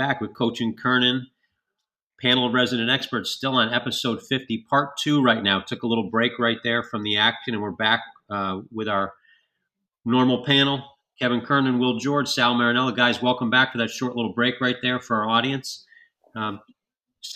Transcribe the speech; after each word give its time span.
back 0.00 0.18
with 0.18 0.32
Coaching 0.32 0.74
Kernan, 0.74 1.26
panel 2.22 2.46
of 2.46 2.54
resident 2.54 2.88
experts, 2.88 3.30
still 3.32 3.56
on 3.56 3.70
episode 3.70 4.22
50, 4.22 4.64
part 4.70 4.96
two 4.96 5.22
right 5.22 5.42
now. 5.42 5.60
Took 5.60 5.82
a 5.82 5.86
little 5.86 6.08
break 6.08 6.38
right 6.38 6.56
there 6.64 6.82
from 6.82 7.02
the 7.02 7.18
action, 7.18 7.52
and 7.52 7.62
we're 7.62 7.70
back 7.70 8.00
uh, 8.30 8.62
with 8.72 8.88
our 8.88 9.12
normal 10.06 10.42
panel. 10.46 10.82
Kevin 11.18 11.42
Kernan, 11.42 11.78
Will 11.78 11.98
George, 11.98 12.28
Sal 12.28 12.54
Marinella. 12.54 12.96
Guys, 12.96 13.20
welcome 13.20 13.50
back 13.50 13.72
for 13.72 13.78
that 13.78 13.90
short 13.90 14.16
little 14.16 14.32
break 14.32 14.58
right 14.58 14.76
there 14.80 15.00
for 15.00 15.16
our 15.16 15.28
audience. 15.28 15.84
Um, 16.34 16.60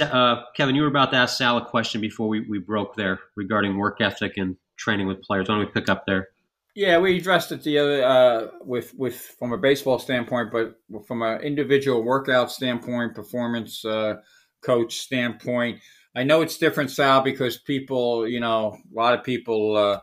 uh, 0.01 0.45
Kevin, 0.57 0.75
you 0.75 0.81
were 0.81 0.89
about 0.89 1.11
to 1.11 1.19
ask 1.19 1.37
Sal 1.37 1.59
a 1.59 1.67
question 1.67 2.01
before 2.01 2.29
we, 2.29 2.49
we 2.49 2.59
broke 2.59 2.97
there 2.97 3.21
regarding 3.37 3.77
work 3.77 4.01
ethic 4.01 4.39
and 4.39 4.57
training 4.79 5.07
with 5.07 5.21
players. 5.21 5.51
Why 5.51 5.57
don't 5.57 5.67
we 5.67 5.71
pick 5.71 5.91
up 5.91 6.07
there? 6.07 6.29
Yeah, 6.75 6.99
we 6.99 7.19
addressed 7.19 7.53
it 7.53 7.63
the 7.63 7.79
other 7.79 8.05
uh, 8.05 8.47
with 8.63 8.95
with 8.97 9.15
from 9.39 9.53
a 9.53 9.59
baseball 9.59 9.99
standpoint, 10.01 10.51
but 10.51 10.77
from 11.07 11.23
an 11.23 11.41
individual 11.43 12.03
workout 12.03 12.51
standpoint, 12.51 13.15
performance 13.15 13.85
uh, 13.85 14.17
coach 14.61 14.97
standpoint. 14.97 15.81
I 16.17 16.25
know 16.25 16.43
it's 16.43 16.59
different, 16.59 16.91
Sal, 16.91 17.21
because 17.23 17.59
people, 17.59 18.27
you 18.27 18.41
know, 18.41 18.77
a 18.93 18.95
lot 18.95 19.15
of 19.19 19.25
people, 19.25 19.77
uh, 19.77 20.01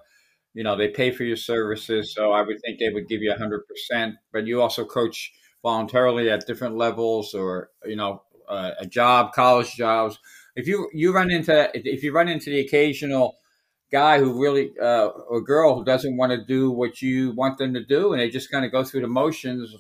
you 0.54 0.64
know, 0.64 0.78
they 0.78 0.90
pay 0.90 1.12
for 1.12 1.24
your 1.26 1.38
services, 1.38 2.14
so 2.16 2.32
I 2.34 2.42
would 2.44 2.62
think 2.62 2.80
they 2.80 2.90
would 2.90 3.08
give 3.10 3.22
you 3.22 3.34
hundred 3.36 3.64
percent. 3.68 4.16
But 4.34 4.48
you 4.48 4.62
also 4.62 4.86
coach 4.86 5.32
voluntarily 5.64 6.30
at 6.30 6.48
different 6.48 6.78
levels, 6.78 7.34
or 7.34 7.72
you 7.86 7.98
know, 7.98 8.24
uh, 8.50 8.72
a 8.80 8.88
job, 8.88 9.34
college 9.34 9.76
jobs. 9.76 10.20
If 10.56 10.68
you 10.68 10.90
you 10.94 11.14
run 11.14 11.32
into 11.32 11.72
if 11.76 12.04
you 12.04 12.14
run 12.14 12.30
into 12.30 12.50
the 12.52 12.62
occasional 12.62 13.38
guy 13.92 14.20
who 14.20 14.42
really 14.42 14.72
uh, 14.82 15.08
or 15.08 15.42
girl 15.42 15.76
who 15.76 15.84
doesn't 15.84 16.18
want 16.18 16.32
to 16.32 16.44
do 16.44 16.72
what 16.72 17.02
you 17.02 17.32
want 17.32 17.58
them 17.58 17.74
to 17.74 17.84
do, 17.84 18.14
and 18.14 18.22
they 18.22 18.30
just 18.30 18.52
kind 18.52 18.66
of 18.66 18.72
go 18.72 18.84
through 18.84 19.02
the 19.02 19.08
motions. 19.08 19.76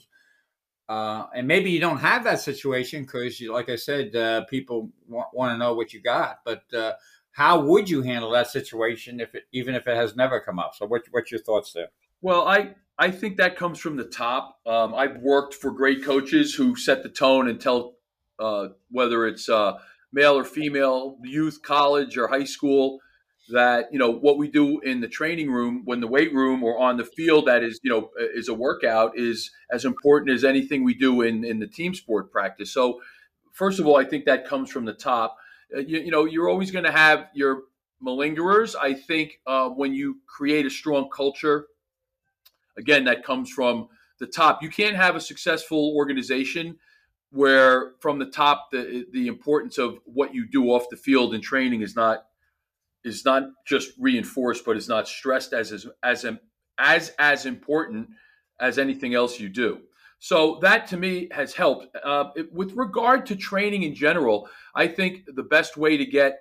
Uh, 0.89 1.27
and 1.33 1.47
maybe 1.47 1.71
you 1.71 1.79
don't 1.79 1.99
have 1.99 2.25
that 2.25 2.41
situation 2.41 3.03
because, 3.03 3.41
like 3.41 3.69
I 3.69 3.77
said, 3.77 4.13
uh, 4.13 4.43
people 4.45 4.89
want, 5.07 5.29
want 5.33 5.53
to 5.53 5.57
know 5.57 5.73
what 5.73 5.93
you 5.93 6.01
got. 6.01 6.39
But 6.43 6.63
uh, 6.73 6.93
how 7.31 7.61
would 7.61 7.89
you 7.89 8.01
handle 8.01 8.31
that 8.31 8.47
situation 8.47 9.21
if 9.21 9.33
it, 9.33 9.43
even 9.53 9.73
if 9.73 9.87
it 9.87 9.95
has 9.95 10.17
never 10.17 10.41
come 10.41 10.59
up? 10.59 10.75
So, 10.75 10.85
what, 10.85 11.03
what's 11.11 11.31
your 11.31 11.39
thoughts 11.39 11.71
there? 11.71 11.87
Well, 12.21 12.47
I 12.47 12.75
I 12.99 13.09
think 13.09 13.37
that 13.37 13.55
comes 13.55 13.79
from 13.79 13.95
the 13.95 14.03
top. 14.03 14.59
Um, 14.65 14.93
I've 14.93 15.17
worked 15.17 15.55
for 15.55 15.71
great 15.71 16.03
coaches 16.03 16.53
who 16.53 16.75
set 16.75 17.03
the 17.03 17.09
tone 17.09 17.47
and 17.47 17.59
tell 17.59 17.95
uh, 18.37 18.69
whether 18.89 19.25
it's 19.25 19.47
uh, 19.47 19.79
male 20.11 20.37
or 20.37 20.43
female, 20.43 21.17
youth, 21.23 21.61
college, 21.63 22.17
or 22.17 22.27
high 22.27 22.43
school 22.43 22.99
that 23.49 23.91
you 23.91 23.99
know 23.99 24.09
what 24.09 24.37
we 24.37 24.47
do 24.47 24.79
in 24.81 25.01
the 25.01 25.07
training 25.07 25.51
room 25.51 25.81
when 25.85 25.99
the 25.99 26.07
weight 26.07 26.33
room 26.33 26.63
or 26.63 26.77
on 26.79 26.97
the 26.97 27.03
field 27.03 27.47
that 27.47 27.63
is 27.63 27.79
you 27.83 27.89
know 27.89 28.09
is 28.35 28.47
a 28.47 28.53
workout 28.53 29.17
is 29.17 29.51
as 29.71 29.83
important 29.85 30.31
as 30.31 30.43
anything 30.43 30.83
we 30.83 30.93
do 30.93 31.21
in 31.21 31.43
in 31.43 31.59
the 31.59 31.67
team 31.67 31.93
sport 31.93 32.31
practice. 32.31 32.73
So 32.73 33.01
first 33.51 33.79
of 33.79 33.87
all 33.87 33.97
i 33.97 34.05
think 34.05 34.25
that 34.25 34.45
comes 34.45 34.69
from 34.69 34.85
the 34.85 34.93
top. 34.93 35.37
Uh, 35.75 35.79
you, 35.79 35.99
you, 35.99 36.11
know 36.11 36.25
you're 36.25 36.49
always 36.49 36.71
going 36.71 36.85
to 36.85 36.91
have 36.91 37.27
your 37.33 37.63
malingerers. 38.05 38.75
I 38.79 38.93
think 38.93 39.39
uh, 39.45 39.69
when 39.69 39.93
you 39.93 40.19
create 40.27 40.65
a 40.65 40.69
strong 40.69 41.09
culture 41.09 41.67
again 42.77 43.05
that 43.05 43.23
comes 43.23 43.49
from 43.49 43.87
the 44.19 44.27
top. 44.27 44.61
You 44.63 44.69
can't 44.69 44.95
have 44.95 45.15
a 45.15 45.19
successful 45.19 45.93
organization 45.95 46.77
where 47.31 47.93
from 47.99 48.19
the 48.19 48.25
top 48.25 48.69
the 48.71 49.05
the 49.11 49.27
importance 49.27 49.77
of 49.77 49.99
what 50.05 50.33
you 50.33 50.45
do 50.47 50.65
off 50.65 50.89
the 50.89 50.97
field 50.97 51.33
in 51.33 51.41
training 51.41 51.81
is 51.81 51.95
not 51.95 52.25
is 53.03 53.25
not 53.25 53.43
just 53.65 53.91
reinforced, 53.99 54.65
but 54.65 54.77
is 54.77 54.87
not 54.87 55.07
stressed 55.07 55.53
as 55.53 55.71
as 55.71 55.87
as 56.03 56.25
as, 56.77 57.11
as 57.19 57.45
important 57.45 58.09
as 58.59 58.77
anything 58.79 59.13
else 59.13 59.39
you 59.39 59.49
do. 59.49 59.81
So 60.19 60.59
that 60.61 60.87
to 60.87 60.97
me 60.97 61.29
has 61.31 61.53
helped. 61.53 61.95
Uh, 62.03 62.25
it, 62.35 62.53
with 62.53 62.73
regard 62.73 63.25
to 63.27 63.35
training 63.35 63.83
in 63.83 63.95
general, 63.95 64.47
I 64.75 64.87
think 64.87 65.23
the 65.25 65.43
best 65.43 65.77
way 65.77 65.97
to 65.97 66.05
get 66.05 66.39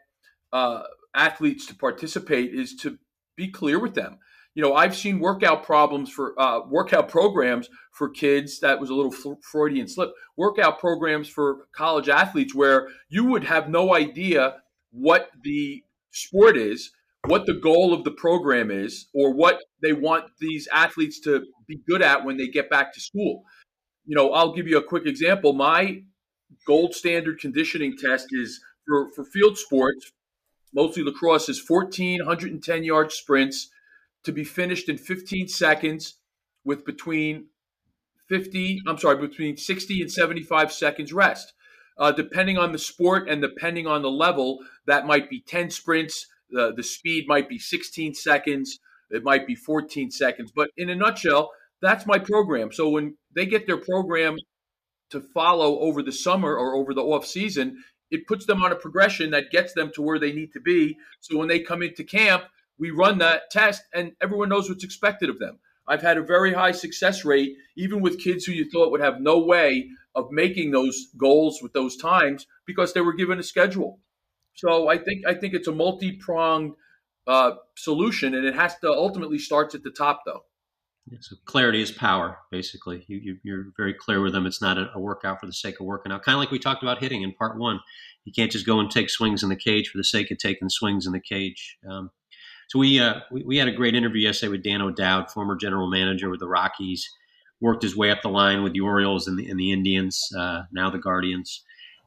uh, 0.52 0.82
athletes 1.14 1.66
to 1.66 1.74
participate 1.74 2.54
is 2.54 2.76
to 2.76 2.98
be 3.36 3.48
clear 3.48 3.78
with 3.78 3.94
them. 3.94 4.18
You 4.54 4.62
know, 4.62 4.74
I've 4.74 4.96
seen 4.96 5.20
workout 5.20 5.62
problems 5.62 6.10
for 6.10 6.38
uh, 6.38 6.66
workout 6.66 7.08
programs 7.08 7.70
for 7.92 8.10
kids 8.10 8.60
that 8.60 8.80
was 8.80 8.90
a 8.90 8.94
little 8.94 9.14
Freudian 9.42 9.88
slip. 9.88 10.10
Workout 10.36 10.78
programs 10.78 11.28
for 11.28 11.68
college 11.74 12.08
athletes 12.08 12.54
where 12.54 12.88
you 13.08 13.24
would 13.24 13.44
have 13.44 13.70
no 13.70 13.94
idea 13.94 14.56
what 14.90 15.30
the 15.42 15.84
sport 16.12 16.56
is, 16.56 16.90
what 17.26 17.46
the 17.46 17.54
goal 17.54 17.92
of 17.92 18.04
the 18.04 18.10
program 18.10 18.70
is, 18.70 19.08
or 19.14 19.34
what 19.34 19.60
they 19.82 19.92
want 19.92 20.24
these 20.40 20.68
athletes 20.72 21.20
to 21.20 21.44
be 21.66 21.80
good 21.86 22.02
at 22.02 22.24
when 22.24 22.36
they 22.36 22.48
get 22.48 22.70
back 22.70 22.92
to 22.94 23.00
school. 23.00 23.42
You 24.06 24.16
know, 24.16 24.32
I'll 24.32 24.54
give 24.54 24.66
you 24.66 24.78
a 24.78 24.82
quick 24.82 25.06
example. 25.06 25.52
My 25.52 26.02
gold 26.66 26.94
standard 26.94 27.38
conditioning 27.38 27.96
test 27.96 28.28
is 28.32 28.60
for, 28.86 29.10
for 29.12 29.24
field 29.24 29.58
sports, 29.58 30.12
mostly 30.74 31.02
lacrosse, 31.02 31.48
is 31.48 31.60
14 31.60 32.20
110 32.20 32.84
yard 32.84 33.12
sprints 33.12 33.68
to 34.24 34.32
be 34.32 34.44
finished 34.44 34.88
in 34.88 34.98
15 34.98 35.48
seconds 35.48 36.16
with 36.64 36.84
between 36.84 37.46
50, 38.28 38.82
I'm 38.86 38.98
sorry, 38.98 39.16
between 39.16 39.56
60 39.56 40.02
and 40.02 40.10
75 40.10 40.72
seconds 40.72 41.12
rest. 41.12 41.52
Uh, 41.98 42.10
depending 42.10 42.56
on 42.56 42.72
the 42.72 42.78
sport 42.78 43.28
and 43.28 43.42
depending 43.42 43.86
on 43.86 44.00
the 44.00 44.10
level, 44.10 44.60
that 44.90 45.06
might 45.06 45.30
be 45.30 45.40
10 45.40 45.70
sprints. 45.70 46.26
The, 46.50 46.72
the 46.76 46.82
speed 46.82 47.26
might 47.28 47.48
be 47.48 47.58
16 47.58 48.14
seconds. 48.14 48.80
It 49.10 49.22
might 49.22 49.46
be 49.46 49.54
14 49.54 50.10
seconds. 50.10 50.52
But 50.54 50.70
in 50.76 50.90
a 50.90 50.96
nutshell, 50.96 51.50
that's 51.80 52.06
my 52.06 52.18
program. 52.18 52.72
So 52.72 52.88
when 52.88 53.16
they 53.34 53.46
get 53.46 53.66
their 53.66 53.76
program 53.76 54.36
to 55.10 55.20
follow 55.20 55.78
over 55.78 56.02
the 56.02 56.12
summer 56.12 56.56
or 56.56 56.74
over 56.74 56.92
the 56.92 57.02
off 57.02 57.24
season, 57.24 57.82
it 58.10 58.26
puts 58.26 58.46
them 58.46 58.62
on 58.62 58.72
a 58.72 58.76
progression 58.76 59.30
that 59.30 59.52
gets 59.52 59.74
them 59.74 59.92
to 59.94 60.02
where 60.02 60.18
they 60.18 60.32
need 60.32 60.52
to 60.54 60.60
be. 60.60 60.96
So 61.20 61.38
when 61.38 61.46
they 61.46 61.60
come 61.60 61.82
into 61.82 62.02
camp, 62.02 62.44
we 62.76 62.90
run 62.90 63.18
that 63.18 63.50
test 63.50 63.82
and 63.94 64.12
everyone 64.20 64.48
knows 64.48 64.68
what's 64.68 64.84
expected 64.84 65.30
of 65.30 65.38
them. 65.38 65.60
I've 65.86 66.02
had 66.02 66.18
a 66.18 66.22
very 66.22 66.52
high 66.52 66.72
success 66.72 67.24
rate, 67.24 67.52
even 67.76 68.00
with 68.00 68.20
kids 68.20 68.44
who 68.44 68.52
you 68.52 68.68
thought 68.68 68.90
would 68.90 69.00
have 69.00 69.20
no 69.20 69.38
way 69.38 69.88
of 70.14 70.32
making 70.32 70.72
those 70.72 71.08
goals 71.16 71.60
with 71.62 71.72
those 71.72 71.96
times 71.96 72.46
because 72.66 72.92
they 72.92 73.00
were 73.00 73.12
given 73.12 73.38
a 73.38 73.42
schedule. 73.44 74.00
So 74.54 74.88
I 74.88 74.98
think 74.98 75.26
I 75.26 75.34
think 75.34 75.54
it's 75.54 75.68
a 75.68 75.72
multi 75.72 76.12
pronged 76.12 76.74
uh, 77.26 77.52
solution, 77.76 78.34
and 78.34 78.44
it 78.44 78.54
has 78.54 78.76
to 78.78 78.90
ultimately 78.90 79.38
starts 79.38 79.74
at 79.74 79.82
the 79.82 79.90
top, 79.90 80.22
though. 80.26 80.44
Yeah, 81.06 81.18
so 81.20 81.36
clarity 81.44 81.80
is 81.82 81.90
power, 81.90 82.38
basically. 82.50 83.04
You, 83.08 83.38
you, 83.42 83.54
are 83.54 83.72
very 83.76 83.94
clear 83.94 84.20
with 84.20 84.32
them. 84.32 84.46
It's 84.46 84.62
not 84.62 84.78
a, 84.78 84.90
a, 84.94 85.00
workout 85.00 85.40
for 85.40 85.46
the 85.46 85.52
sake 85.52 85.80
of 85.80 85.86
working 85.86 86.12
out. 86.12 86.22
Kind 86.22 86.34
of 86.34 86.40
like 86.40 86.50
we 86.50 86.58
talked 86.58 86.82
about 86.82 86.98
hitting 87.00 87.22
in 87.22 87.32
part 87.32 87.58
one. 87.58 87.80
You 88.24 88.32
can't 88.32 88.52
just 88.52 88.66
go 88.66 88.78
and 88.78 88.90
take 88.90 89.10
swings 89.10 89.42
in 89.42 89.48
the 89.48 89.56
cage 89.56 89.88
for 89.88 89.98
the 89.98 90.04
sake 90.04 90.30
of 90.30 90.38
taking 90.38 90.68
swings 90.68 91.06
in 91.06 91.12
the 91.12 91.20
cage. 91.20 91.78
Um, 91.88 92.10
so 92.68 92.78
we, 92.78 93.00
uh, 93.00 93.20
we, 93.32 93.42
we 93.42 93.56
had 93.56 93.66
a 93.66 93.72
great 93.72 93.96
interview 93.96 94.22
yesterday 94.22 94.50
with 94.50 94.62
Dan 94.62 94.82
O'Dowd, 94.82 95.32
former 95.32 95.56
general 95.56 95.90
manager 95.90 96.30
with 96.30 96.38
the 96.38 96.48
Rockies 96.48 97.08
worked 97.60 97.82
his 97.82 97.96
way 97.96 98.10
up 98.10 98.22
the 98.22 98.28
line 98.28 98.62
with 98.62 98.72
the 98.72 98.80
Orioles 98.80 99.26
and 99.26 99.38
the, 99.38 99.48
and 99.48 99.58
the 99.58 99.72
Indians, 99.72 100.28
uh, 100.36 100.62
now 100.72 100.90
the 100.90 100.98
Guardians. 100.98 101.62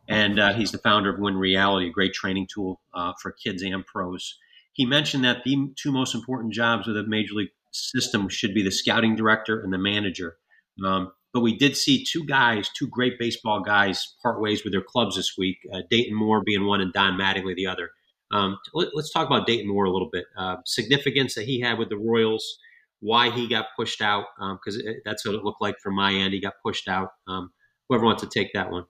And 0.07 0.39
uh, 0.39 0.53
he's 0.53 0.71
the 0.71 0.77
founder 0.77 1.13
of 1.13 1.19
Win 1.19 1.37
Reality, 1.37 1.87
a 1.87 1.91
great 1.91 2.13
training 2.13 2.47
tool 2.53 2.81
uh, 2.93 3.13
for 3.21 3.31
kids 3.31 3.61
and 3.61 3.85
pros. 3.85 4.37
He 4.73 4.85
mentioned 4.85 5.23
that 5.23 5.43
the 5.45 5.71
two 5.81 5.91
most 5.91 6.13
important 6.13 6.53
jobs 6.53 6.87
of 6.87 6.95
the 6.95 7.03
major 7.03 7.35
league 7.35 7.51
system 7.71 8.27
should 8.29 8.53
be 8.53 8.63
the 8.63 8.71
scouting 8.71 9.15
director 9.15 9.61
and 9.61 9.71
the 9.71 9.77
manager. 9.77 10.37
Um, 10.85 11.11
but 11.33 11.41
we 11.41 11.57
did 11.57 11.75
see 11.75 12.05
two 12.05 12.25
guys, 12.25 12.69
two 12.69 12.87
great 12.87 13.17
baseball 13.17 13.61
guys, 13.61 14.15
part 14.21 14.39
ways 14.39 14.63
with 14.63 14.73
their 14.73 14.83
clubs 14.83 15.15
this 15.15 15.33
week. 15.37 15.57
Uh, 15.73 15.81
Dayton 15.89 16.15
Moore 16.15 16.43
being 16.43 16.65
one, 16.65 16.81
and 16.81 16.93
Don 16.93 17.17
Mattingly 17.17 17.55
the 17.55 17.67
other. 17.67 17.89
Um, 18.31 18.57
let, 18.73 18.89
us 18.97 19.11
talk 19.11 19.27
about 19.27 19.47
Dayton 19.47 19.67
Moore 19.67 19.85
a 19.85 19.91
little 19.91 20.09
bit. 20.11 20.25
Uh, 20.37 20.57
significance 20.65 21.35
that 21.35 21.45
he 21.45 21.59
had 21.59 21.77
with 21.77 21.89
the 21.89 21.97
Royals, 21.97 22.59
why 22.99 23.29
he 23.29 23.47
got 23.47 23.67
pushed 23.75 24.01
out 24.01 24.25
because 24.37 24.77
um, 24.77 24.95
that's 25.05 25.25
what 25.25 25.35
it 25.35 25.43
looked 25.43 25.61
like 25.61 25.79
from 25.79 25.95
my 25.95 26.13
end. 26.13 26.33
He 26.33 26.39
got 26.39 26.53
pushed 26.63 26.87
out. 26.87 27.09
Um, 27.27 27.51
whoever 27.89 28.05
wants 28.05 28.23
to 28.23 28.29
take 28.29 28.53
that 28.53 28.71
one, 28.71 28.85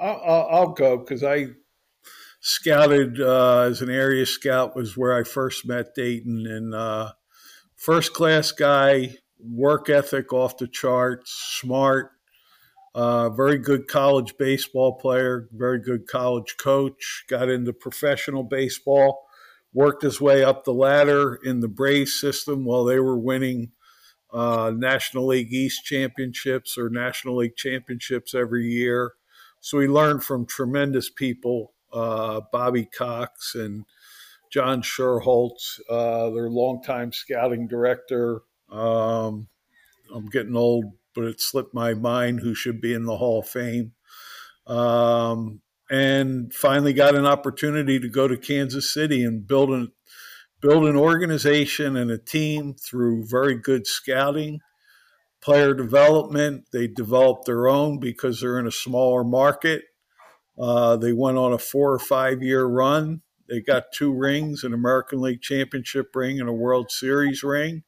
I'll, 0.00 0.48
I'll 0.50 0.68
go 0.68 0.98
because 0.98 1.22
I 1.22 1.48
scouted 2.40 3.20
uh, 3.20 3.60
as 3.60 3.82
an 3.82 3.90
area 3.90 4.26
scout 4.26 4.74
was 4.74 4.96
where 4.96 5.16
I 5.16 5.24
first 5.24 5.66
met 5.66 5.94
Dayton 5.94 6.46
and 6.46 6.74
uh, 6.74 7.12
first 7.76 8.14
class 8.14 8.52
guy, 8.52 9.16
work 9.38 9.88
ethic 9.90 10.32
off 10.32 10.56
the 10.56 10.68
charts, 10.68 11.32
smart, 11.60 12.12
uh, 12.94 13.30
very 13.30 13.58
good 13.58 13.86
college 13.88 14.36
baseball 14.38 14.94
player, 14.98 15.48
very 15.52 15.80
good 15.80 16.06
college 16.06 16.56
coach, 16.56 17.24
got 17.28 17.48
into 17.48 17.72
professional 17.72 18.42
baseball 18.42 19.24
worked 19.72 20.02
his 20.02 20.20
way 20.20 20.42
up 20.42 20.64
the 20.64 20.74
ladder 20.74 21.38
in 21.44 21.60
the 21.60 21.68
Braves 21.68 22.18
system 22.20 22.64
while 22.64 22.84
they 22.84 22.98
were 22.98 23.18
winning 23.18 23.72
uh, 24.32 24.72
National 24.74 25.26
League 25.26 25.52
East 25.52 25.84
championships 25.84 26.78
or 26.78 26.88
National 26.88 27.36
League 27.36 27.56
championships 27.56 28.34
every 28.34 28.66
year. 28.66 29.12
So 29.60 29.78
he 29.80 29.86
learned 29.86 30.24
from 30.24 30.46
tremendous 30.46 31.10
people, 31.10 31.72
uh, 31.92 32.40
Bobby 32.52 32.86
Cox 32.86 33.54
and 33.54 33.84
John 34.50 34.82
Schuerholz, 34.82 35.80
uh, 35.88 36.30
their 36.30 36.50
longtime 36.50 37.12
scouting 37.12 37.68
director. 37.68 38.42
Um, 38.70 39.48
I'm 40.12 40.26
getting 40.26 40.56
old, 40.56 40.86
but 41.14 41.24
it 41.24 41.40
slipped 41.40 41.74
my 41.74 41.94
mind 41.94 42.40
who 42.40 42.54
should 42.54 42.80
be 42.80 42.94
in 42.94 43.04
the 43.04 43.16
Hall 43.16 43.40
of 43.40 43.48
Fame. 43.48 43.92
Um, 44.66 45.60
and 45.90 46.54
finally 46.54 46.92
got 46.92 47.16
an 47.16 47.26
opportunity 47.26 47.98
to 47.98 48.08
go 48.08 48.28
to 48.28 48.36
Kansas 48.36 48.92
City 48.92 49.24
and 49.24 49.46
build 49.46 49.70
an 49.70 49.92
build 50.60 50.84
an 50.84 50.96
organization 50.96 51.96
and 51.96 52.10
a 52.10 52.18
team 52.18 52.74
through 52.74 53.26
very 53.26 53.54
good 53.54 53.86
scouting, 53.86 54.60
player 55.40 55.74
development. 55.74 56.66
They 56.72 56.86
developed 56.86 57.46
their 57.46 57.68
own 57.68 57.98
because 57.98 58.40
they're 58.40 58.58
in 58.58 58.66
a 58.66 58.72
smaller 58.72 59.24
market. 59.24 59.84
Uh, 60.58 60.96
they 60.96 61.12
went 61.12 61.38
on 61.38 61.52
a 61.52 61.58
four 61.58 61.92
or 61.92 61.98
five 61.98 62.42
year 62.42 62.64
run. 62.66 63.22
They 63.48 63.60
got 63.60 63.92
two 63.92 64.12
rings 64.12 64.62
an 64.62 64.72
American 64.72 65.20
League 65.20 65.42
Championship 65.42 66.14
ring 66.14 66.38
and 66.38 66.48
a 66.48 66.52
World 66.52 66.90
Series 66.90 67.42
ring. 67.42 67.82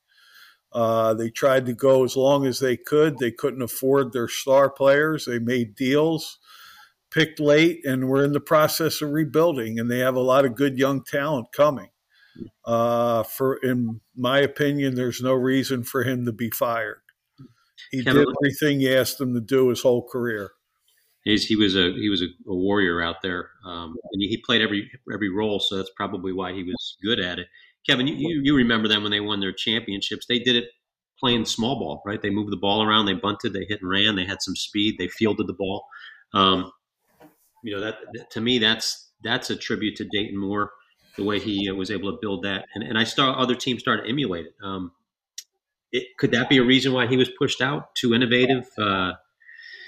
Uh, 0.72 1.12
they 1.12 1.28
tried 1.28 1.66
to 1.66 1.74
go 1.74 2.02
as 2.02 2.16
long 2.16 2.46
as 2.46 2.58
they 2.58 2.76
could. 2.76 3.18
They 3.18 3.30
couldn't 3.30 3.62
afford 3.62 4.12
their 4.12 4.28
star 4.28 4.70
players. 4.70 5.26
They 5.26 5.38
made 5.38 5.74
deals, 5.74 6.38
picked 7.10 7.38
late, 7.38 7.84
and 7.84 8.08
we're 8.08 8.24
in 8.24 8.32
the 8.32 8.40
process 8.40 9.02
of 9.02 9.10
rebuilding. 9.10 9.78
And 9.78 9.90
they 9.90 9.98
have 9.98 10.14
a 10.14 10.20
lot 10.20 10.46
of 10.46 10.54
good 10.54 10.78
young 10.78 11.04
talent 11.04 11.52
coming. 11.52 11.90
Uh, 12.64 13.22
for 13.22 13.56
in 13.56 14.00
my 14.16 14.38
opinion, 14.40 14.94
there's 14.94 15.20
no 15.20 15.34
reason 15.34 15.82
for 15.84 16.04
him 16.04 16.24
to 16.24 16.32
be 16.32 16.48
fired. 16.48 17.02
He 17.90 18.02
did 18.02 18.16
everything 18.16 18.80
he 18.80 18.94
asked 18.94 19.20
him 19.20 19.34
to 19.34 19.40
do 19.40 19.68
his 19.68 19.82
whole 19.82 20.06
career. 20.06 20.52
He's, 21.24 21.46
he 21.46 21.56
was 21.56 21.76
a 21.76 21.92
he 21.92 22.08
was 22.08 22.20
a, 22.20 22.26
a 22.48 22.54
warrior 22.54 23.00
out 23.00 23.22
there, 23.22 23.50
um, 23.64 23.94
and 24.12 24.22
he 24.22 24.42
played 24.44 24.60
every 24.60 24.90
every 25.12 25.28
role. 25.28 25.60
So 25.60 25.76
that's 25.76 25.90
probably 25.96 26.32
why 26.32 26.52
he 26.52 26.64
was 26.64 26.96
good 27.02 27.20
at 27.20 27.38
it. 27.38 27.46
Kevin, 27.86 28.06
you, 28.06 28.40
you 28.42 28.56
remember 28.56 28.88
them 28.88 29.02
when 29.02 29.10
they 29.10 29.20
won 29.20 29.40
their 29.40 29.52
championships? 29.52 30.26
They 30.26 30.38
did 30.38 30.56
it 30.56 30.66
playing 31.18 31.44
small 31.44 31.78
ball, 31.78 32.02
right? 32.06 32.20
They 32.20 32.30
moved 32.30 32.52
the 32.52 32.56
ball 32.56 32.82
around, 32.82 33.06
they 33.06 33.14
bunted, 33.14 33.52
they 33.52 33.64
hit 33.68 33.80
and 33.80 33.90
ran, 33.90 34.16
they 34.16 34.24
had 34.24 34.42
some 34.42 34.56
speed, 34.56 34.96
they 34.98 35.08
fielded 35.08 35.46
the 35.46 35.52
ball. 35.52 35.84
Um, 36.32 36.72
you 37.62 37.74
know 37.74 37.80
that, 37.80 37.98
that, 38.14 38.30
to 38.32 38.40
me 38.40 38.58
that's 38.58 39.10
that's 39.22 39.50
a 39.50 39.56
tribute 39.56 39.96
to 39.96 40.04
Dayton 40.04 40.36
Moore, 40.38 40.72
the 41.16 41.24
way 41.24 41.38
he 41.38 41.70
uh, 41.70 41.74
was 41.74 41.90
able 41.90 42.10
to 42.10 42.18
build 42.20 42.42
that, 42.42 42.66
and 42.74 42.82
and 42.82 42.98
I 42.98 43.04
saw 43.04 43.32
other 43.32 43.54
teams 43.54 43.80
start 43.80 44.02
to 44.02 44.10
emulate 44.10 44.46
it. 44.46 44.54
Um, 44.62 44.92
it 45.92 46.16
could 46.18 46.30
that 46.32 46.48
be 46.48 46.58
a 46.58 46.64
reason 46.64 46.92
why 46.92 47.06
he 47.06 47.16
was 47.16 47.30
pushed 47.38 47.60
out? 47.60 47.94
Too 47.94 48.14
innovative? 48.14 48.66
Uh, 48.78 49.12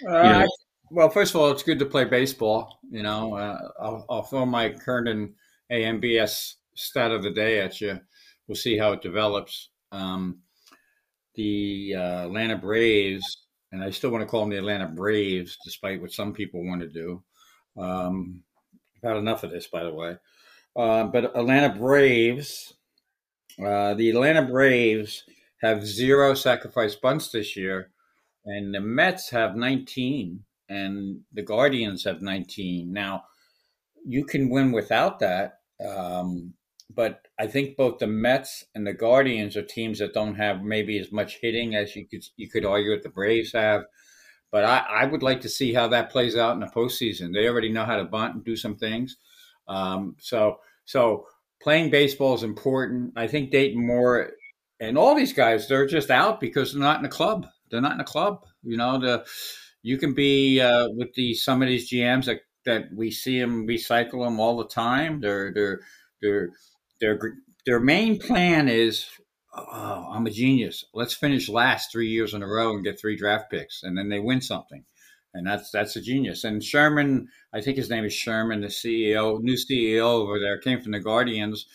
you 0.03 0.09
know. 0.09 0.49
well, 0.91 1.09
first 1.09 1.35
of 1.35 1.41
all, 1.41 1.51
it's 1.51 1.62
good 1.62 1.79
to 1.79 1.87
play 1.87 2.05
baseball. 2.05 2.79
You 2.91 3.03
know, 3.03 3.35
uh, 3.35 3.69
I'll, 3.81 4.06
I'll 4.11 4.23
throw 4.23 4.45
my 4.45 4.71
Kernan 4.71 5.35
AMBS 5.73 6.55
stat 6.75 7.11
of 7.11 7.23
the 7.23 7.31
day 7.31 7.61
at 7.61 7.81
you. 7.81 7.99
We'll 8.47 8.56
see 8.56 8.77
how 8.77 8.93
it 8.93 9.03
develops. 9.03 9.71
Um, 9.93 10.41
the 11.35 11.95
uh, 11.97 12.27
Atlanta 12.27 12.57
Braves, 12.57 13.45
and 13.73 13.83
I 13.83 13.91
still 13.91 14.11
want 14.11 14.23
to 14.23 14.27
call 14.27 14.41
them 14.41 14.50
the 14.50 14.59
Atlanta 14.59 14.87
Braves, 14.87 15.57
despite 15.65 16.00
what 16.00 16.12
some 16.12 16.33
people 16.33 16.65
want 16.65 16.83
to 16.83 16.89
do. 16.89 17.23
Um, 17.77 18.43
I've 18.97 19.11
had 19.11 19.17
enough 19.17 19.43
of 19.43 19.50
this, 19.50 19.67
by 19.67 19.83
the 19.83 19.95
way. 19.95 20.17
Uh, 20.77 21.05
but 21.05 21.37
Atlanta 21.37 21.75
Braves, 21.75 22.75
uh, 23.65 23.95
the 23.95 24.11
Atlanta 24.11 24.43
Braves 24.43 25.25
have 25.64 25.87
zero 25.87 26.34
sacrifice 26.34 26.94
bunts 26.94 27.31
this 27.31 27.56
year, 27.56 27.90
and 28.44 28.75
the 28.75 28.81
Mets 28.81 29.31
have 29.31 29.56
19, 29.56 30.44
and 30.69 31.20
the 31.32 31.43
Guardians 31.43 32.05
have 32.05 32.20
19. 32.20 32.93
Now, 32.93 33.25
you 34.05 34.25
can 34.25 34.50
win 34.50 34.72
without 34.72 35.19
that. 35.20 35.61
Um, 35.84 36.52
but 36.94 37.26
I 37.38 37.46
think 37.46 37.76
both 37.76 37.99
the 37.99 38.06
Mets 38.06 38.64
and 38.75 38.87
the 38.87 38.93
Guardians 38.93 39.56
are 39.56 39.62
teams 39.62 39.99
that 39.99 40.14
don't 40.14 40.34
have 40.34 40.62
maybe 40.62 40.99
as 40.99 41.11
much 41.11 41.38
hitting 41.40 41.75
as 41.75 41.96
you 41.96 42.06
could 42.06 42.25
you 42.37 42.49
could 42.49 42.64
argue 42.64 42.90
that 42.94 43.02
the 43.02 43.08
Braves 43.08 43.52
have. 43.52 43.84
But 44.52 44.64
I, 44.64 44.84
I 44.88 45.06
would 45.06 45.22
like 45.22 45.40
to 45.40 45.49
see 45.49 45.75
how 45.75 45.88
that 45.88 46.11
plays 46.11 46.37
out 46.37 46.55
in 46.55 46.61
the 46.61 46.66
postseason. 46.66 47.32
They 47.32 47.49
already 47.49 47.72
know 47.72 47.84
how 47.84 47.96
to 47.96 48.05
bunt 48.05 48.34
and 48.34 48.44
do 48.44 48.55
some 48.55 48.76
things. 48.76 49.16
Um, 49.66 50.14
so 50.20 50.58
so 50.84 51.26
playing 51.61 51.90
baseball 51.90 52.34
is 52.34 52.43
important. 52.43 53.14
I 53.16 53.26
think 53.26 53.50
Dayton 53.50 53.84
Moore 53.84 54.32
and 54.89 54.99
all 54.99 55.15
these 55.15 55.33
guys 55.33 55.69
they're 55.69 55.87
just 55.87 56.11
out 56.11 56.41
because 56.41 56.73
they're 56.73 56.83
not 56.83 57.01
in 57.01 57.07
a 57.07 57.11
club. 57.11 57.47
They're 57.71 57.81
not 57.81 57.95
in 57.95 58.01
a 58.01 58.05
club. 58.05 58.45
You 58.63 58.77
know 58.77 58.99
the 58.99 59.25
you 59.83 59.99
can 59.99 60.15
be 60.15 60.61
uh, 60.61 60.89
with 60.91 61.15
the 61.15 61.35
some 61.35 61.63
of 61.63 61.69
these 61.69 61.91
GMs 61.91 62.25
that 62.27 62.41
that 62.65 62.87
we 62.95 63.11
see 63.11 63.39
them 63.39 63.67
recycle 63.67 64.25
them 64.25 64.41
all 64.41 64.57
the 64.57 64.69
time. 64.69 65.21
They're 65.21 65.53
they're 65.53 65.81
they're 66.21 66.51
their 67.01 67.19
their 67.67 67.81
main 67.81 68.19
plan 68.19 68.69
is 68.69 69.07
oh, 69.55 70.11
I'm 70.13 70.27
a 70.27 70.31
genius. 70.31 70.85
Let's 70.95 71.15
finish 71.15 71.49
last 71.49 71.93
three 71.93 72.09
years 72.09 72.35
in 72.35 72.43
a 72.43 72.47
row 72.47 72.75
and 72.75 72.85
get 72.85 72.99
three 72.99 73.17
draft 73.17 73.51
picks, 73.51 73.83
and 73.83 73.97
then 73.97 74.09
they 74.09 74.19
win 74.19 74.41
something, 74.41 74.85
and 75.33 75.47
that's 75.47 75.71
that's 75.71 75.97
a 75.97 76.01
genius. 76.01 76.45
And 76.45 76.63
Sherman, 76.63 77.29
I 77.53 77.61
think 77.61 77.77
his 77.77 77.91
name 77.91 78.05
is 78.05 78.13
Sherman, 78.13 78.61
the 78.61 78.69
CEO, 78.69 79.41
new 79.41 79.57
CEO 79.57 80.03
over 80.03 80.39
there, 80.41 80.59
came 80.59 80.81
from 80.81 80.93
the 80.93 81.01
Guardians, 81.01 81.67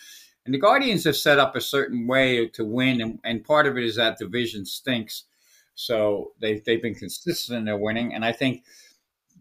and 0.44 0.54
the 0.54 0.58
Guardians 0.58 1.04
have 1.04 1.16
set 1.16 1.38
up 1.38 1.54
a 1.54 1.60
certain 1.60 2.06
way 2.06 2.48
to 2.48 2.64
win, 2.64 3.00
and, 3.00 3.18
and 3.24 3.44
part 3.44 3.66
of 3.66 3.76
it 3.76 3.84
is 3.84 3.96
that 3.96 4.18
division 4.18 4.64
stinks, 4.64 5.24
so 5.74 6.32
they 6.40 6.62
they've 6.64 6.82
been 6.82 6.94
consistent 6.94 7.58
in 7.58 7.64
their 7.64 7.76
winning, 7.76 8.14
and 8.14 8.24
I 8.24 8.32
think 8.32 8.64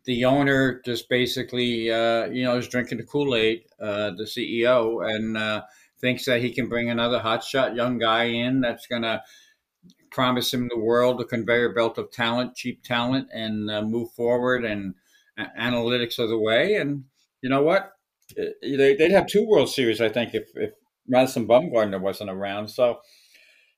the 0.05 0.25
owner 0.25 0.81
just 0.85 1.09
basically, 1.09 1.91
uh, 1.91 2.25
you 2.27 2.43
know, 2.43 2.57
is 2.57 2.67
drinking 2.67 2.97
the 2.97 3.03
Kool 3.03 3.35
Aid, 3.35 3.63
uh, 3.79 4.11
the 4.11 4.23
CEO, 4.23 5.07
and 5.07 5.37
uh, 5.37 5.63
thinks 5.99 6.25
that 6.25 6.41
he 6.41 6.51
can 6.51 6.69
bring 6.69 6.89
another 6.89 7.19
hotshot 7.19 7.75
young 7.75 7.97
guy 7.97 8.23
in 8.23 8.61
that's 8.61 8.87
going 8.87 9.01
to 9.01 9.21
promise 10.09 10.53
him 10.53 10.69
the 10.69 10.79
world, 10.79 11.21
a 11.21 11.25
conveyor 11.25 11.73
belt 11.73 11.97
of 11.97 12.11
talent, 12.11 12.55
cheap 12.55 12.81
talent, 12.83 13.27
and 13.33 13.69
uh, 13.69 13.81
move 13.81 14.09
forward. 14.11 14.65
And 14.65 14.95
analytics 15.59 16.19
of 16.19 16.29
the 16.29 16.37
way. 16.37 16.75
And 16.75 17.05
you 17.41 17.49
know 17.49 17.63
what? 17.63 17.93
They, 18.35 18.95
would 18.99 19.11
have 19.11 19.27
two 19.27 19.47
World 19.47 19.69
Series, 19.69 20.01
I 20.01 20.09
think, 20.09 20.35
if, 20.35 20.49
if 20.55 20.71
Madison 21.09 21.47
Bumgarner 21.47 21.99
wasn't 21.99 22.29
around. 22.29 22.69
So 22.69 22.99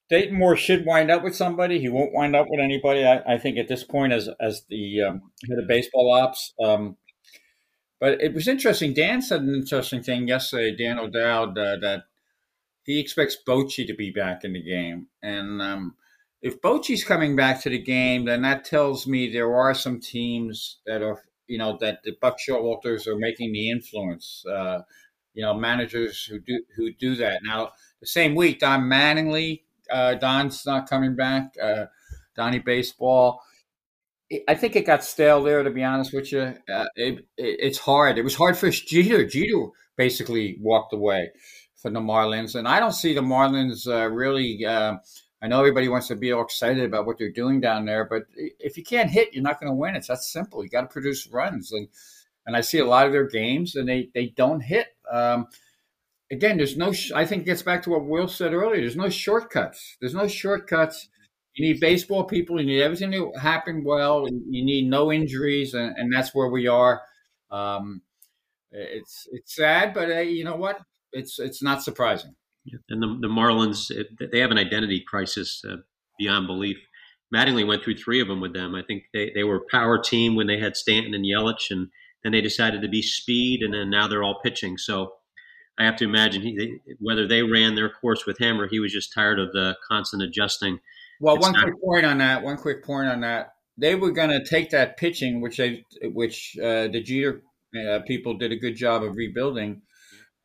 Dayton 0.09 0.37
Moore 0.37 0.57
should 0.57 0.85
wind 0.85 1.09
up 1.09 1.23
with 1.23 1.35
somebody. 1.35 1.79
He 1.79 1.89
won't 1.89 2.13
wind 2.13 2.35
up 2.35 2.47
with 2.49 2.59
anybody. 2.59 3.05
I, 3.05 3.35
I 3.35 3.37
think 3.37 3.57
at 3.57 3.67
this 3.67 3.83
point, 3.83 4.13
as 4.13 4.29
as 4.39 4.63
the 4.69 5.01
um, 5.01 5.21
head 5.49 5.57
of 5.57 5.67
baseball 5.67 6.13
ops. 6.13 6.53
Um, 6.61 6.97
but 7.99 8.21
it 8.21 8.33
was 8.33 8.47
interesting. 8.47 8.93
Dan 8.93 9.21
said 9.21 9.41
an 9.41 9.55
interesting 9.55 10.03
thing 10.03 10.27
yesterday. 10.27 10.75
Dan 10.75 10.99
O'Dowd 10.99 11.57
uh, 11.57 11.77
that 11.81 12.03
he 12.83 12.99
expects 12.99 13.37
Bochy 13.47 13.87
to 13.87 13.93
be 13.93 14.11
back 14.11 14.43
in 14.43 14.53
the 14.53 14.61
game, 14.61 15.07
and 15.23 15.61
um, 15.61 15.95
if 16.41 16.59
Bochy's 16.61 17.03
coming 17.03 17.35
back 17.35 17.61
to 17.61 17.69
the 17.69 17.79
game, 17.79 18.25
then 18.25 18.41
that 18.41 18.65
tells 18.65 19.05
me 19.05 19.31
there 19.31 19.55
are 19.55 19.73
some 19.73 19.99
teams 19.99 20.79
that 20.87 21.01
are, 21.01 21.21
you 21.47 21.57
know, 21.57 21.77
that 21.81 21.99
the 22.03 22.13
Buck 22.19 22.37
Showalters 22.39 23.07
are 23.07 23.17
making 23.17 23.53
the 23.53 23.69
influence. 23.69 24.43
Uh, 24.49 24.79
you 25.33 25.41
know, 25.41 25.53
managers 25.53 26.23
who 26.23 26.39
do 26.39 26.61
who 26.75 26.91
do 26.93 27.15
that. 27.15 27.41
Now, 27.43 27.71
the 27.99 28.07
same 28.07 28.35
week, 28.35 28.59
Don 28.59 28.81
Mattingly 28.81 29.61
uh, 29.91 30.15
Don's 30.15 30.65
not 30.65 30.89
coming 30.89 31.15
back. 31.15 31.53
Uh, 31.61 31.85
Donnie 32.35 32.59
Baseball. 32.59 33.41
I 34.47 34.55
think 34.55 34.77
it 34.77 34.85
got 34.85 35.03
stale 35.03 35.43
there, 35.43 35.61
to 35.61 35.69
be 35.69 35.83
honest 35.83 36.13
with 36.13 36.31
you. 36.31 36.55
Uh, 36.73 36.85
it, 36.95 37.19
it, 37.37 37.59
it's 37.59 37.77
hard. 37.77 38.17
It 38.17 38.23
was 38.23 38.35
hard 38.35 38.57
for 38.57 38.69
Jeter. 38.69 39.25
Jeter 39.25 39.67
basically 39.97 40.57
walked 40.61 40.93
away 40.93 41.31
from 41.75 41.93
the 41.93 41.99
Marlins, 41.99 42.55
and 42.55 42.67
I 42.67 42.79
don't 42.79 42.93
see 42.93 43.13
the 43.13 43.21
Marlins 43.21 43.87
uh, 43.87 44.09
really. 44.09 44.65
Uh, 44.65 44.95
I 45.41 45.47
know 45.47 45.59
everybody 45.59 45.89
wants 45.89 46.07
to 46.07 46.15
be 46.15 46.31
all 46.31 46.43
excited 46.43 46.85
about 46.85 47.05
what 47.05 47.17
they're 47.17 47.31
doing 47.31 47.59
down 47.59 47.85
there, 47.85 48.05
but 48.05 48.23
if 48.35 48.77
you 48.77 48.83
can't 48.83 49.09
hit, 49.09 49.33
you're 49.33 49.43
not 49.43 49.59
going 49.59 49.71
to 49.71 49.75
win. 49.75 49.95
It's 49.95 50.07
that 50.07 50.19
simple. 50.19 50.63
You 50.63 50.69
got 50.69 50.81
to 50.81 50.87
produce 50.87 51.27
runs, 51.27 51.73
and 51.73 51.89
and 52.45 52.55
I 52.55 52.61
see 52.61 52.79
a 52.79 52.85
lot 52.85 53.05
of 53.05 53.11
their 53.11 53.27
games, 53.27 53.75
and 53.75 53.87
they 53.87 54.09
they 54.13 54.33
don't 54.35 54.61
hit. 54.61 54.87
Um, 55.11 55.47
again, 56.31 56.57
there's 56.57 56.77
no. 56.77 56.93
I 57.15 57.25
think 57.25 57.43
it 57.43 57.45
gets 57.45 57.63
back 57.63 57.83
to 57.83 57.89
what 57.89 58.05
Will 58.05 58.27
said 58.27 58.53
earlier. 58.53 58.81
There's 58.81 58.95
no 58.95 59.09
shortcuts. 59.09 59.97
There's 59.99 60.15
no 60.15 60.27
shortcuts. 60.27 61.09
You 61.55 61.67
need 61.67 61.81
baseball 61.81 62.23
people. 62.23 62.59
You 62.59 62.67
need 62.67 62.81
everything 62.81 63.11
to 63.11 63.33
happen 63.39 63.83
well. 63.83 64.27
You 64.27 64.65
need 64.65 64.89
no 64.89 65.11
injuries, 65.11 65.73
and, 65.73 65.93
and 65.97 66.13
that's 66.13 66.33
where 66.33 66.47
we 66.47 66.67
are. 66.67 67.01
Um, 67.51 68.01
it's 68.71 69.27
it's 69.31 69.55
sad, 69.55 69.93
but 69.93 70.09
uh, 70.09 70.19
you 70.19 70.43
know 70.43 70.55
what? 70.55 70.79
It's 71.11 71.39
it's 71.39 71.61
not 71.61 71.83
surprising. 71.83 72.35
And 72.89 73.01
the, 73.01 73.17
the 73.21 73.27
Marlins, 73.27 73.91
they 74.31 74.39
have 74.39 74.51
an 74.51 74.59
identity 74.59 75.03
crisis 75.05 75.63
uh, 75.67 75.77
beyond 76.19 76.47
belief. 76.47 76.77
Mattingly 77.33 77.67
went 77.67 77.83
through 77.83 77.97
three 77.97 78.21
of 78.21 78.27
them 78.27 78.39
with 78.39 78.53
them. 78.53 78.75
I 78.75 78.83
think 78.83 79.05
they, 79.13 79.31
they 79.33 79.43
were 79.43 79.65
power 79.71 79.97
team 79.97 80.35
when 80.35 80.47
they 80.47 80.59
had 80.59 80.77
Stanton 80.77 81.13
and 81.13 81.25
Yelich, 81.25 81.71
and 81.71 81.89
then 82.23 82.31
they 82.31 82.41
decided 82.41 82.81
to 82.81 82.87
be 82.87 83.01
speed, 83.01 83.61
and 83.61 83.73
then 83.73 83.89
now 83.89 84.07
they're 84.07 84.23
all 84.23 84.39
pitching. 84.43 84.77
So 84.77 85.13
I 85.77 85.85
have 85.85 85.95
to 85.97 86.03
imagine 86.05 86.41
he, 86.41 86.77
whether 86.99 87.27
they 87.27 87.41
ran 87.41 87.75
their 87.75 87.89
course 87.89 88.25
with 88.25 88.37
him 88.37 88.59
or 88.59 88.67
he 88.67 88.79
was 88.79 88.91
just 88.91 89.13
tired 89.13 89.39
of 89.39 89.51
the 89.51 89.77
constant 89.87 90.21
adjusting. 90.21 90.79
Well, 91.19 91.35
it's 91.35 91.43
one 91.43 91.53
not- 91.53 91.63
quick 91.63 91.81
point 91.83 92.05
on 92.05 92.17
that. 92.19 92.43
One 92.43 92.57
quick 92.57 92.83
point 92.83 93.07
on 93.07 93.21
that. 93.21 93.53
They 93.77 93.95
were 93.95 94.11
going 94.11 94.29
to 94.29 94.43
take 94.43 94.69
that 94.71 94.97
pitching, 94.97 95.41
which 95.41 95.57
they, 95.57 95.85
which 96.03 96.57
uh, 96.59 96.87
the 96.89 97.01
Jeter 97.01 97.41
uh, 97.75 97.99
people 98.05 98.37
did 98.37 98.51
a 98.51 98.57
good 98.57 98.75
job 98.75 99.01
of 99.01 99.15
rebuilding, 99.15 99.81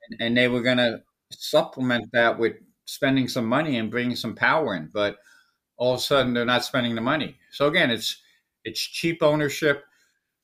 and, 0.09 0.21
and 0.21 0.37
they 0.37 0.49
were 0.49 0.63
going 0.63 0.79
to 0.79 1.03
supplement 1.33 2.09
that 2.13 2.39
with 2.39 2.55
spending 2.87 3.27
some 3.29 3.47
money 3.47 3.79
and 3.79 3.91
bringing 3.91 4.17
some 4.17 4.35
power 4.35 4.75
in. 4.77 4.91
But 4.95 5.17
all 5.77 5.95
of 5.95 5.99
a 5.99 6.03
sudden, 6.03 6.33
they're 6.33 6.45
not 6.45 6.65
spending 6.65 6.95
the 6.95 7.01
money. 7.01 7.37
So 7.51 7.67
again, 7.67 7.91
it's 7.91 8.23
it's 8.65 8.81
cheap 8.81 9.23
ownership 9.23 9.85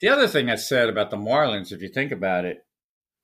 The 0.02 0.08
other 0.08 0.26
thing 0.26 0.46
that's 0.46 0.68
said 0.68 0.88
about 0.88 1.10
the 1.10 1.16
Marlins, 1.16 1.70
if 1.70 1.80
you 1.80 1.88
think 1.88 2.10
about 2.10 2.44
it, 2.44 2.66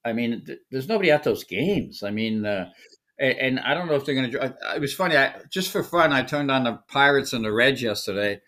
I 0.04 0.12
mean, 0.12 0.44
th- 0.47 0.61
there's 0.70 0.88
nobody 0.88 1.11
at 1.11 1.25
those 1.25 1.42
games. 1.42 2.04
I 2.04 2.12
mean, 2.12 2.47
uh, 2.47 2.70
and, 3.18 3.38
and, 3.38 3.61
I 3.61 3.75
don't 3.75 3.88
know 3.88 3.97
if 3.97 4.04
they're 4.04 4.14
going 4.14 4.30
to. 4.30 4.54
It 4.76 4.80
was 4.80 4.94
funny. 4.94 5.16
I, 5.16 5.35
just 5.50 5.73
for 5.73 5.82
fun, 5.82 6.12
I 6.12 6.23
turned 6.23 6.52
on 6.52 6.62
the 6.62 6.78
Pirates 6.87 7.32
and 7.32 7.44
the 7.44 7.52
Reds 7.52 7.82
yesterday, 7.82 8.40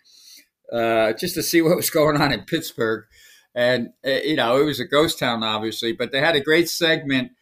uh, 0.71 1.11
just 1.11 1.35
to 1.35 1.43
see 1.43 1.61
what 1.61 1.75
was 1.75 1.89
going 1.89 2.21
on 2.21 2.31
in 2.31 2.45
Pittsburgh. 2.45 3.03
And 3.53 3.89
uh, 4.07 4.11
you 4.23 4.37
know, 4.37 4.61
it 4.61 4.63
was 4.63 4.79
a 4.79 4.87
ghost 4.87 5.19
town, 5.19 5.43
obviously, 5.43 5.91
but 5.91 6.13
they 6.13 6.21
had 6.21 6.37
a 6.37 6.41
great 6.41 6.69
segment, 6.69 7.33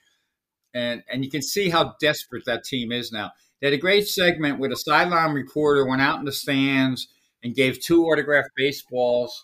and 0.74 1.04
and 1.08 1.24
you 1.24 1.30
can 1.30 1.44
see 1.44 1.70
how 1.70 1.94
desperate 2.02 2.46
that 2.46 2.64
team 2.64 2.92
is 2.92 3.12
now. 3.12 3.32
They 3.62 3.68
had 3.68 3.76
a 3.76 3.78
great 3.78 4.08
segment 4.08 4.58
where 4.58 4.72
the 4.72 4.76
sideline 4.76 5.36
reporter 5.36 5.86
went 5.86 6.02
out 6.02 6.18
in 6.18 6.26
the 6.26 6.32
stands 6.32 7.10
and 7.44 7.54
gave 7.54 7.80
two 7.80 8.06
autographed 8.06 8.50
baseballs 8.56 9.40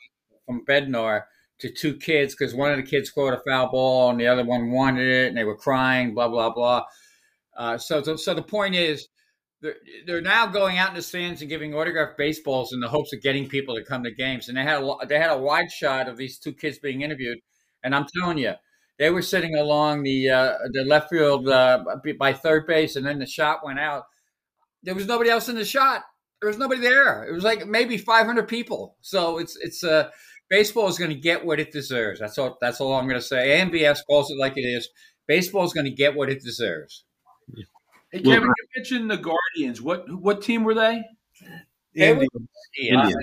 from 0.48 0.66
Bednar 0.66 1.26
to 1.60 1.72
two 1.72 1.96
kids 1.96 2.36
because 2.36 2.54
one 2.54 2.72
of 2.72 2.78
the 2.78 2.84
kids 2.84 3.10
caught 3.10 3.34
a 3.34 3.42
foul 3.48 3.72
ball 3.72 4.10
and 4.10 4.20
the 4.20 4.28
other 4.28 4.44
one 4.44 4.72
wanted 4.72 5.08
it, 5.08 5.28
and 5.30 5.38
they 5.38 5.44
were 5.44 5.56
crying, 5.58 6.14
blah 6.14 6.28
blah 6.28 6.50
blah. 6.50 6.84
Uh, 7.58 7.78
so, 7.78 8.04
so, 8.04 8.16
so 8.16 8.34
the 8.34 8.42
point 8.42 8.76
is, 8.76 9.08
they're, 9.62 9.76
they're 10.06 10.22
now 10.22 10.46
going 10.46 10.78
out 10.78 10.90
in 10.90 10.96
the 10.96 11.02
stands 11.02 11.42
and 11.42 11.50
giving 11.50 11.74
autographed 11.74 12.18
baseballs 12.18 12.74
in 12.74 12.80
the 12.80 12.88
hopes 12.90 13.14
of 13.14 13.22
getting 13.22 13.48
people 13.48 13.76
to 13.76 13.84
come 13.84 14.04
to 14.04 14.12
games. 14.12 14.50
And 14.50 14.58
they 14.58 14.64
had 14.64 14.84
a, 14.84 14.96
they 15.08 15.18
had 15.18 15.32
a 15.32 15.38
wide 15.38 15.72
shot 15.72 16.10
of 16.10 16.18
these 16.18 16.38
two 16.38 16.54
kids 16.54 16.78
being 16.80 17.02
interviewed, 17.02 17.40
and 17.84 17.96
I'm 17.96 18.06
telling 18.20 18.38
you, 18.38 18.54
they 19.00 19.10
were 19.10 19.22
sitting 19.22 19.56
along 19.56 20.04
the 20.04 20.30
uh, 20.30 20.54
the 20.72 20.84
left 20.86 21.10
field 21.10 21.48
uh, 21.48 21.84
by 22.20 22.34
third 22.34 22.68
base, 22.68 22.96
and 22.96 23.06
then 23.06 23.20
the 23.20 23.26
shot 23.26 23.66
went 23.66 23.80
out. 23.80 24.04
There 24.84 24.96
was 24.96 25.08
nobody 25.08 25.30
else 25.30 25.50
in 25.50 25.56
the 25.56 25.66
shot. 25.66 26.04
There 26.42 26.50
was 26.50 26.58
nobody 26.58 26.82
there. 26.82 27.24
It 27.24 27.34
was 27.34 27.44
like 27.44 27.66
maybe 27.66 27.98
500 27.98 28.48
people. 28.48 28.98
So 29.02 29.38
it's 29.40 29.58
it's 29.58 29.84
uh, 29.84 30.10
baseball 30.50 30.88
is 30.88 30.98
going 30.98 31.12
to 31.12 31.18
get 31.18 31.46
what 31.46 31.60
it 31.60 31.72
deserves. 31.72 32.20
That's 32.20 32.38
all. 32.38 32.58
That's 32.62 32.82
all 32.82 32.94
I'm 32.94 33.08
going 33.08 33.20
to 33.20 33.26
say. 33.26 33.60
AMBS 33.60 34.00
calls 34.08 34.32
it 34.32 34.38
like 34.38 34.58
it 34.58 34.62
is. 34.62 34.90
Baseball 35.28 35.64
is 35.66 35.74
going 35.74 35.86
to 35.86 35.92
get 35.92 36.16
what 36.16 36.30
it 36.30 36.44
deserves. 36.44 37.04
Hey, 38.12 38.22
Kevin, 38.22 38.42
well, 38.42 38.54
you 38.58 38.68
mentioned 38.76 39.12
the 39.12 39.18
Guardians. 39.18 39.82
What 39.82 40.06
what 40.10 40.42
team 40.42 40.64
were 40.64 40.76
they? 40.76 41.04
Indians. 41.96 42.30
Indians. 42.78 43.16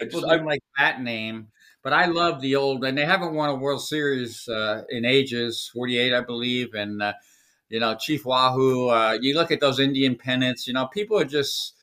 I 0.00 0.04
just, 0.04 0.24
I 0.24 0.36
like 0.36 0.62
that 0.78 1.02
name, 1.02 1.48
but 1.82 1.92
I 1.92 2.06
love 2.06 2.40
the 2.40 2.56
old, 2.56 2.84
and 2.84 2.96
they 2.96 3.04
haven't 3.04 3.34
won 3.34 3.50
a 3.50 3.54
World 3.54 3.84
Series 3.84 4.48
uh, 4.48 4.82
in 4.88 5.04
ages, 5.04 5.70
48, 5.74 6.14
I 6.14 6.20
believe. 6.22 6.74
And, 6.74 7.02
uh, 7.02 7.12
you 7.68 7.80
know, 7.80 7.94
Chief 7.96 8.24
Wahoo, 8.24 8.88
uh, 8.88 9.18
you 9.20 9.34
look 9.34 9.50
at 9.50 9.60
those 9.60 9.78
Indian 9.78 10.16
pennants, 10.16 10.66
you 10.66 10.72
know, 10.72 10.86
people 10.86 11.18
are 11.18 11.24
just, 11.24 11.74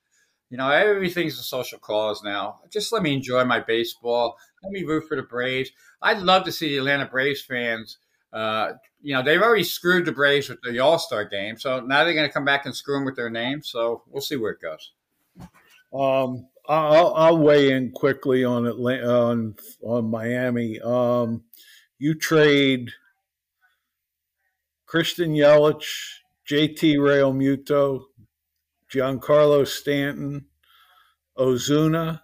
you 0.49 0.57
know, 0.57 0.69
everything's 0.69 1.39
a 1.39 1.43
social 1.43 1.79
cause 1.79 2.23
now. 2.23 2.59
Just 2.71 2.91
let 2.91 3.03
me 3.03 3.13
enjoy 3.13 3.45
my 3.45 3.59
baseball. 3.59 4.37
Let 4.63 4.71
me 4.71 4.83
root 4.83 5.07
for 5.07 5.15
the 5.15 5.23
Braves. 5.23 5.71
I'd 6.01 6.19
love 6.19 6.43
to 6.45 6.51
see 6.51 6.69
the 6.69 6.77
Atlanta 6.77 7.05
Braves 7.05 7.41
fans 7.41 7.97
uh, 8.31 8.73
you 9.01 9.13
know, 9.13 9.23
they've 9.23 9.41
already 9.41 9.63
screwed 9.63 10.05
the 10.05 10.11
Braves 10.11 10.49
with 10.49 10.59
the 10.61 10.79
All 10.79 10.99
Star 10.99 11.25
game, 11.25 11.57
so 11.57 11.79
now 11.79 12.03
they're 12.03 12.13
going 12.13 12.27
to 12.27 12.33
come 12.33 12.45
back 12.45 12.65
and 12.65 12.75
screw 12.75 12.95
them 12.95 13.05
with 13.05 13.15
their 13.15 13.29
name. 13.29 13.63
So 13.63 14.03
we'll 14.07 14.21
see 14.21 14.35
where 14.35 14.51
it 14.51 14.61
goes. 14.61 14.91
Um, 15.91 16.47
I'll, 16.67 17.13
I'll 17.15 17.37
weigh 17.37 17.71
in 17.71 17.91
quickly 17.91 18.43
on 18.43 18.67
Atlanta, 18.67 19.09
on 19.09 19.55
on 19.83 20.11
Miami. 20.11 20.79
Um, 20.79 21.43
you 21.97 22.13
trade 22.13 22.91
Christian 24.85 25.33
Yelich, 25.33 26.19
JT 26.47 26.97
Realmuto, 26.97 28.03
Giancarlo 28.93 29.67
Stanton, 29.67 30.45
Ozuna, 31.37 32.21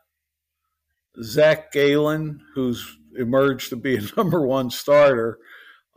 Zac 1.22 1.72
Gallen, 1.72 2.42
who's 2.54 2.98
emerged 3.18 3.70
to 3.70 3.76
be 3.76 3.98
a 3.98 4.02
number 4.18 4.46
one 4.46 4.70
starter 4.70 5.40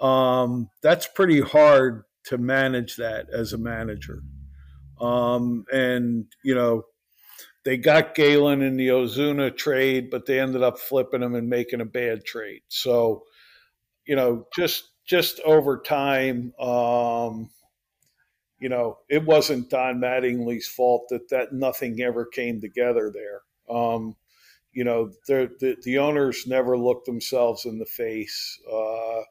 um, 0.01 0.71
that's 0.83 1.07
pretty 1.07 1.41
hard 1.41 2.05
to 2.25 2.39
manage 2.39 2.97
that 2.97 3.27
as 3.33 3.53
a 3.53 3.59
manager. 3.59 4.21
Um, 5.01 5.65
and, 5.73 6.27
you 6.45 6.55
know, 6.55 6.85
they 7.65 7.77
got 7.77 8.15
Gallen 8.15 8.63
in 8.63 8.77
the 8.77 8.89
Ozuna 8.89 9.57
trade, 9.57 10.11
but 10.11 10.27
they 10.27 10.41
ended 10.41 10.63
up 10.63 10.79
flipping 10.79 11.23
him 11.23 11.35
and 11.35 11.49
making 11.49 11.81
a 11.81 11.85
bad 11.85 12.25
trade. 12.25 12.63
So, 12.69 13.25
you 14.07 14.17
know, 14.17 14.47
just 14.55 14.85
just 15.07 15.41
over 15.41 15.81
time, 15.81 16.53
um, 16.61 17.51
you 18.59 18.69
know, 18.69 18.99
it 19.09 19.25
wasn't 19.25 19.71
Don 19.71 20.00
Mattingly's 20.00 20.67
fault 20.67 21.07
that 21.11 21.29
that 21.31 21.53
nothing 21.53 22.00
ever 22.00 22.27
came 22.27 22.61
together 22.61 23.12
there. 23.12 23.43
Um, 23.75 24.17
you 24.73 24.85
know, 24.85 25.11
the, 25.27 25.77
the 25.83 25.99
owners 25.99 26.47
never 26.47 26.77
looked 26.77 27.07
themselves 27.07 27.65
in 27.65 27.79
the 27.79 27.87
face. 27.87 28.61
Uh, 28.71 29.23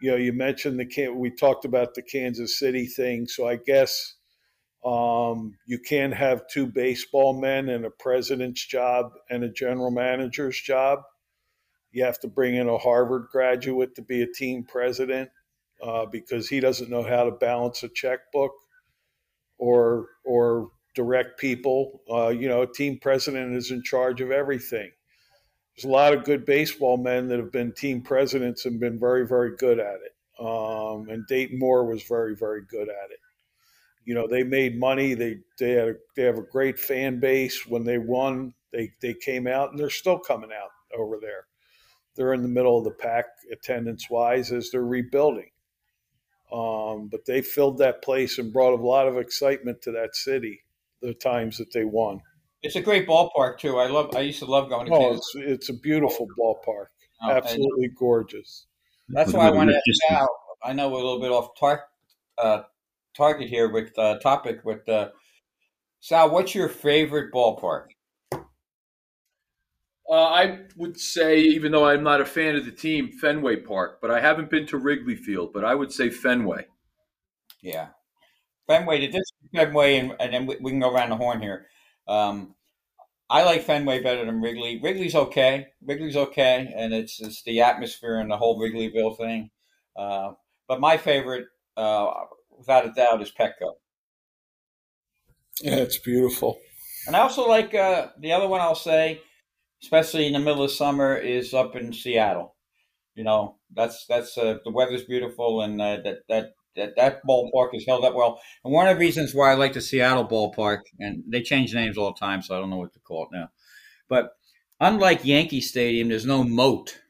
you 0.00 0.10
know, 0.10 0.16
you 0.16 0.32
mentioned 0.32 0.78
the 0.78 1.08
we 1.08 1.30
talked 1.30 1.64
about 1.64 1.94
the 1.94 2.02
Kansas 2.02 2.58
City 2.58 2.86
thing, 2.86 3.26
so 3.26 3.48
I 3.48 3.56
guess 3.56 4.14
um, 4.84 5.56
you 5.66 5.78
can't 5.78 6.14
have 6.14 6.48
two 6.48 6.66
baseball 6.66 7.38
men 7.40 7.68
and 7.68 7.84
a 7.84 7.90
president's 7.90 8.64
job 8.64 9.12
and 9.28 9.42
a 9.42 9.50
general 9.50 9.90
manager's 9.90 10.60
job. 10.60 11.00
You 11.90 12.04
have 12.04 12.20
to 12.20 12.28
bring 12.28 12.54
in 12.54 12.68
a 12.68 12.78
Harvard 12.78 13.26
graduate 13.32 13.96
to 13.96 14.02
be 14.02 14.22
a 14.22 14.32
team 14.32 14.64
president 14.64 15.30
uh, 15.82 16.06
because 16.06 16.48
he 16.48 16.60
doesn't 16.60 16.90
know 16.90 17.02
how 17.02 17.24
to 17.24 17.32
balance 17.32 17.82
a 17.82 17.88
checkbook 17.88 18.52
or 19.58 20.08
or 20.24 20.70
direct 20.94 21.38
people. 21.38 22.00
Uh, 22.10 22.28
you 22.28 22.48
know, 22.48 22.62
a 22.62 22.72
team 22.72 22.98
president 23.00 23.54
is 23.56 23.70
in 23.70 23.82
charge 23.82 24.20
of 24.20 24.30
everything 24.30 24.90
there's 25.78 25.84
a 25.88 25.92
lot 25.92 26.12
of 26.12 26.24
good 26.24 26.44
baseball 26.44 26.96
men 26.96 27.28
that 27.28 27.38
have 27.38 27.52
been 27.52 27.70
team 27.72 28.02
presidents 28.02 28.66
and 28.66 28.80
been 28.80 28.98
very, 28.98 29.24
very 29.24 29.54
good 29.56 29.78
at 29.78 29.98
it. 30.04 30.44
Um, 30.44 31.08
and 31.08 31.24
Dayton 31.28 31.56
Moore 31.56 31.84
was 31.84 32.02
very, 32.02 32.34
very 32.34 32.62
good 32.68 32.88
at 32.88 33.12
it. 33.12 33.20
You 34.04 34.14
know, 34.14 34.26
they 34.26 34.42
made 34.42 34.76
money. 34.76 35.14
They 35.14 35.36
they 35.56 35.72
had 35.72 35.88
a, 35.88 35.94
they 36.16 36.22
have 36.24 36.38
a 36.38 36.42
great 36.42 36.80
fan 36.80 37.20
base. 37.20 37.64
When 37.64 37.84
they 37.84 37.98
won, 37.98 38.54
they 38.72 38.90
they 39.00 39.14
came 39.14 39.46
out, 39.46 39.70
and 39.70 39.78
they're 39.78 39.90
still 39.90 40.18
coming 40.18 40.50
out 40.50 40.70
over 40.98 41.18
there. 41.20 41.46
They're 42.16 42.32
in 42.32 42.42
the 42.42 42.48
middle 42.48 42.78
of 42.78 42.84
the 42.84 42.90
pack 42.90 43.26
attendance 43.52 44.10
wise 44.10 44.50
as 44.50 44.70
they're 44.70 44.84
rebuilding. 44.84 45.50
Um, 46.52 47.08
but 47.10 47.26
they 47.26 47.42
filled 47.42 47.78
that 47.78 48.02
place 48.02 48.38
and 48.38 48.52
brought 48.52 48.78
a 48.78 48.82
lot 48.82 49.06
of 49.06 49.18
excitement 49.18 49.82
to 49.82 49.92
that 49.92 50.16
city 50.16 50.62
the 51.02 51.14
times 51.14 51.58
that 51.58 51.72
they 51.72 51.84
won. 51.84 52.20
It's 52.62 52.76
a 52.76 52.80
great 52.80 53.06
ballpark 53.06 53.58
too. 53.58 53.78
I 53.78 53.86
love. 53.86 54.14
I 54.16 54.20
used 54.20 54.40
to 54.40 54.46
love 54.46 54.68
going 54.68 54.86
to. 54.86 54.92
Oh, 54.92 55.10
Kansas. 55.10 55.32
it's 55.34 55.68
it's 55.68 55.68
a 55.68 55.74
beautiful 55.74 56.26
ballpark. 56.38 56.86
Oh, 57.22 57.30
Absolutely 57.30 57.88
gorgeous. 57.96 58.66
That's 59.08 59.32
why 59.32 59.48
I 59.48 59.50
want 59.50 59.70
to 59.70 59.76
ask 59.76 60.12
out. 60.12 60.28
I 60.62 60.72
know 60.72 60.88
we're 60.88 61.00
a 61.00 61.02
little 61.02 61.20
bit 61.20 61.30
off 61.30 61.50
tar- 61.58 61.84
uh, 62.36 62.62
target 63.16 63.48
here 63.48 63.70
with 63.70 63.94
the 63.94 64.02
uh, 64.02 64.18
topic 64.18 64.64
with 64.64 64.88
uh, 64.88 65.10
Sal. 66.00 66.30
What's 66.30 66.54
your 66.54 66.68
favorite 66.68 67.32
ballpark? 67.32 67.86
Uh, 70.10 70.24
I 70.24 70.60
would 70.76 70.98
say, 70.98 71.40
even 71.40 71.72
though 71.72 71.86
I'm 71.86 72.02
not 72.02 72.22
a 72.22 72.24
fan 72.24 72.56
of 72.56 72.64
the 72.64 72.72
team, 72.72 73.12
Fenway 73.12 73.56
Park, 73.56 73.98
but 74.00 74.10
I 74.10 74.20
haven't 74.20 74.48
been 74.48 74.66
to 74.68 74.78
Wrigley 74.78 75.16
Field. 75.16 75.52
But 75.52 75.64
I 75.64 75.74
would 75.74 75.92
say 75.92 76.08
Fenway. 76.08 76.66
Yeah, 77.62 77.88
Fenway. 78.66 79.00
Did 79.00 79.12
this 79.12 79.32
Fenway, 79.54 79.98
and, 79.98 80.14
and 80.18 80.32
then 80.32 80.46
we, 80.46 80.56
we 80.60 80.70
can 80.70 80.80
go 80.80 80.90
around 80.90 81.10
the 81.10 81.16
horn 81.16 81.42
here. 81.42 81.66
Um, 82.06 82.54
I 83.30 83.44
like 83.44 83.64
Fenway 83.64 84.02
better 84.02 84.24
than 84.24 84.40
Wrigley. 84.40 84.80
Wrigley's 84.82 85.14
okay. 85.14 85.66
Wrigley's 85.84 86.16
okay, 86.16 86.72
and 86.74 86.94
it's 86.94 87.20
it's 87.20 87.42
the 87.42 87.60
atmosphere 87.60 88.18
and 88.18 88.30
the 88.30 88.38
whole 88.38 88.58
Wrigleyville 88.58 89.18
thing. 89.18 89.50
Uh, 89.94 90.32
but 90.66 90.80
my 90.80 90.96
favorite, 90.96 91.46
uh, 91.76 92.10
without 92.56 92.86
a 92.86 92.92
doubt, 92.92 93.20
is 93.20 93.30
Petco. 93.30 93.74
Yeah, 95.60 95.76
it's 95.76 95.98
beautiful. 95.98 96.58
And 97.06 97.16
I 97.16 97.20
also 97.20 97.46
like 97.46 97.74
uh, 97.74 98.08
the 98.18 98.32
other 98.32 98.48
one. 98.48 98.60
I'll 98.60 98.74
say, 98.74 99.20
especially 99.82 100.26
in 100.26 100.32
the 100.32 100.38
middle 100.38 100.64
of 100.64 100.70
summer, 100.70 101.16
is 101.16 101.54
up 101.54 101.76
in 101.76 101.92
Seattle. 101.92 102.54
You 103.14 103.24
know, 103.24 103.56
that's 103.74 104.06
that's 104.06 104.36
uh, 104.38 104.58
the 104.64 104.70
weather's 104.70 105.04
beautiful, 105.04 105.62
and 105.62 105.80
uh, 105.80 105.98
that 106.04 106.18
that 106.28 106.52
that 106.76 106.96
that 106.96 107.20
ballpark 107.28 107.74
is 107.74 107.84
held 107.86 108.04
up 108.04 108.14
well. 108.14 108.40
And 108.64 108.72
one 108.72 108.88
of 108.88 108.96
the 108.96 109.00
reasons 109.00 109.34
why 109.34 109.50
I 109.50 109.54
like 109.54 109.72
the 109.72 109.80
Seattle 109.80 110.26
ballpark, 110.26 110.82
and 110.98 111.24
they 111.26 111.42
change 111.42 111.74
names 111.74 111.98
all 111.98 112.12
the 112.12 112.18
time, 112.18 112.42
so 112.42 112.56
I 112.56 112.60
don't 112.60 112.70
know 112.70 112.76
what 112.76 112.92
to 112.94 113.00
call 113.00 113.24
it 113.24 113.36
now. 113.36 113.48
But 114.08 114.30
unlike 114.80 115.24
Yankee 115.24 115.60
Stadium, 115.60 116.08
there's 116.08 116.26
no 116.26 116.44
moat. 116.44 117.00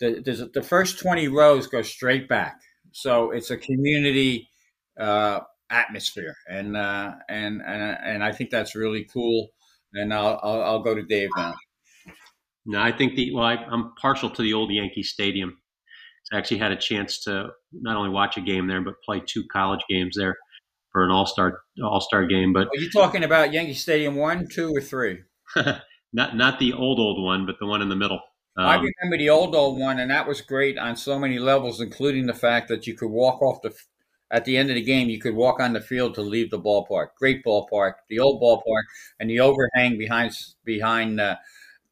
The, 0.00 0.50
the 0.52 0.62
first 0.62 0.98
20 0.98 1.28
rows 1.28 1.68
go 1.68 1.82
straight 1.82 2.28
back, 2.28 2.60
so 2.90 3.30
it's 3.30 3.50
a 3.50 3.56
community 3.56 4.48
uh, 4.98 5.40
atmosphere, 5.70 6.36
and 6.48 6.76
uh, 6.76 7.12
and 7.28 7.62
and 7.62 7.98
and 8.04 8.24
I 8.24 8.32
think 8.32 8.50
that's 8.50 8.74
really 8.74 9.04
cool. 9.04 9.50
And 9.94 10.12
I'll 10.12 10.40
I'll, 10.42 10.62
I'll 10.62 10.82
go 10.82 10.94
to 10.94 11.02
Dave 11.02 11.30
now. 11.36 11.54
No, 12.64 12.80
I 12.80 12.92
think 12.92 13.16
the 13.16 13.32
well, 13.34 13.44
I, 13.44 13.54
I'm 13.54 13.92
partial 14.00 14.30
to 14.30 14.42
the 14.42 14.52
old 14.52 14.70
Yankee 14.70 15.02
Stadium. 15.02 15.58
I 16.32 16.38
actually 16.38 16.58
had 16.58 16.72
a 16.72 16.76
chance 16.76 17.22
to 17.24 17.48
not 17.72 17.96
only 17.96 18.10
watch 18.10 18.36
a 18.36 18.40
game 18.40 18.66
there, 18.66 18.80
but 18.80 18.94
play 19.04 19.20
two 19.24 19.44
college 19.52 19.80
games 19.88 20.16
there 20.16 20.36
for 20.92 21.04
an 21.04 21.10
all 21.10 21.26
star 21.26 21.62
all 21.82 22.00
star 22.00 22.26
game. 22.26 22.52
But 22.52 22.68
are 22.68 22.80
you 22.80 22.90
talking 22.90 23.24
about 23.24 23.52
Yankee 23.52 23.74
Stadium 23.74 24.14
one, 24.14 24.46
two, 24.48 24.72
or 24.74 24.80
three? 24.80 25.20
not 26.12 26.36
not 26.36 26.58
the 26.58 26.72
old 26.72 27.00
old 27.00 27.22
one, 27.22 27.46
but 27.46 27.56
the 27.58 27.66
one 27.66 27.82
in 27.82 27.88
the 27.88 27.96
middle. 27.96 28.20
Um, 28.56 28.66
I 28.66 28.74
remember 28.74 29.16
the 29.16 29.30
old 29.30 29.54
old 29.54 29.78
one, 29.78 29.98
and 29.98 30.10
that 30.10 30.28
was 30.28 30.40
great 30.42 30.78
on 30.78 30.94
so 30.96 31.18
many 31.18 31.38
levels, 31.38 31.80
including 31.80 32.26
the 32.26 32.34
fact 32.34 32.68
that 32.68 32.86
you 32.86 32.94
could 32.94 33.10
walk 33.10 33.40
off 33.42 33.62
the 33.62 33.74
at 34.30 34.44
the 34.44 34.56
end 34.56 34.70
of 34.70 34.76
the 34.76 34.84
game. 34.84 35.08
You 35.08 35.18
could 35.18 35.34
walk 35.34 35.58
on 35.58 35.72
the 35.72 35.80
field 35.80 36.14
to 36.14 36.22
leave 36.22 36.50
the 36.50 36.60
ballpark. 36.60 37.08
Great 37.18 37.44
ballpark, 37.44 37.94
the 38.08 38.18
old 38.18 38.42
ballpark, 38.42 38.84
and 39.18 39.28
the 39.28 39.40
overhang 39.40 39.98
behind 39.98 40.32
behind 40.64 41.20
uh, 41.20 41.36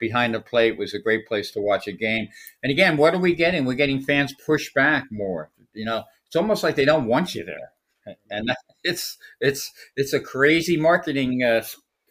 behind 0.00 0.34
the 0.34 0.40
plate 0.40 0.78
was 0.78 0.94
a 0.94 0.98
great 0.98 1.26
place 1.26 1.50
to 1.52 1.60
watch 1.60 1.86
a 1.86 1.92
game. 1.92 2.28
And 2.62 2.72
again, 2.72 2.96
what 2.96 3.14
are 3.14 3.18
we 3.18 3.34
getting? 3.34 3.64
We're 3.64 3.74
getting 3.74 4.00
fans 4.00 4.34
push 4.44 4.72
back 4.72 5.06
more. 5.12 5.50
You 5.74 5.84
know, 5.84 6.04
it's 6.26 6.36
almost 6.36 6.64
like 6.64 6.74
they 6.74 6.84
don't 6.84 7.06
want 7.06 7.34
you 7.34 7.44
there, 7.44 8.16
and 8.30 8.50
it's 8.84 9.18
it's 9.40 9.70
it's 9.96 10.12
a 10.12 10.20
crazy 10.20 10.76
marketing 10.76 11.42
uh, 11.44 11.62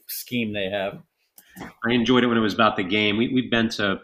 scheme 0.08 0.54
they 0.54 0.70
have. 0.70 1.02
I 1.86 1.92
enjoyed 1.92 2.24
it 2.24 2.28
when 2.28 2.38
it 2.38 2.42
was 2.42 2.54
about 2.54 2.78
the 2.78 2.84
game. 2.84 3.18
We, 3.18 3.34
we've 3.34 3.52
been 3.52 3.70
to 3.72 4.00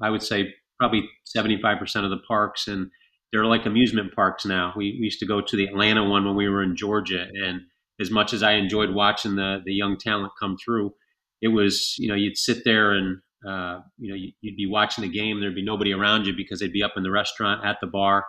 I 0.00 0.10
would 0.10 0.22
say 0.22 0.54
probably 0.78 1.08
75% 1.36 2.04
of 2.04 2.10
the 2.10 2.20
parks, 2.28 2.68
and 2.68 2.90
they're 3.32 3.44
like 3.44 3.66
amusement 3.66 4.14
parks 4.14 4.44
now. 4.46 4.72
We, 4.76 4.96
we 4.98 5.06
used 5.06 5.20
to 5.20 5.26
go 5.26 5.40
to 5.40 5.56
the 5.56 5.64
Atlanta 5.64 6.08
one 6.08 6.24
when 6.24 6.36
we 6.36 6.48
were 6.48 6.62
in 6.62 6.76
Georgia, 6.76 7.26
and 7.34 7.62
as 8.00 8.10
much 8.10 8.32
as 8.32 8.42
I 8.42 8.52
enjoyed 8.52 8.90
watching 8.90 9.34
the 9.34 9.60
the 9.64 9.72
young 9.72 9.96
talent 9.96 10.32
come 10.38 10.56
through, 10.56 10.94
it 11.40 11.48
was 11.48 11.94
you 11.98 12.08
know 12.08 12.14
you'd 12.14 12.36
sit 12.36 12.64
there 12.64 12.92
and 12.92 13.18
uh, 13.46 13.80
you 13.98 14.10
know 14.10 14.30
you'd 14.40 14.56
be 14.56 14.66
watching 14.66 15.02
the 15.02 15.10
game. 15.10 15.40
There'd 15.40 15.54
be 15.54 15.64
nobody 15.64 15.92
around 15.92 16.26
you 16.26 16.34
because 16.36 16.60
they'd 16.60 16.72
be 16.72 16.82
up 16.82 16.94
in 16.96 17.02
the 17.02 17.10
restaurant 17.10 17.64
at 17.64 17.76
the 17.80 17.86
bar, 17.86 18.24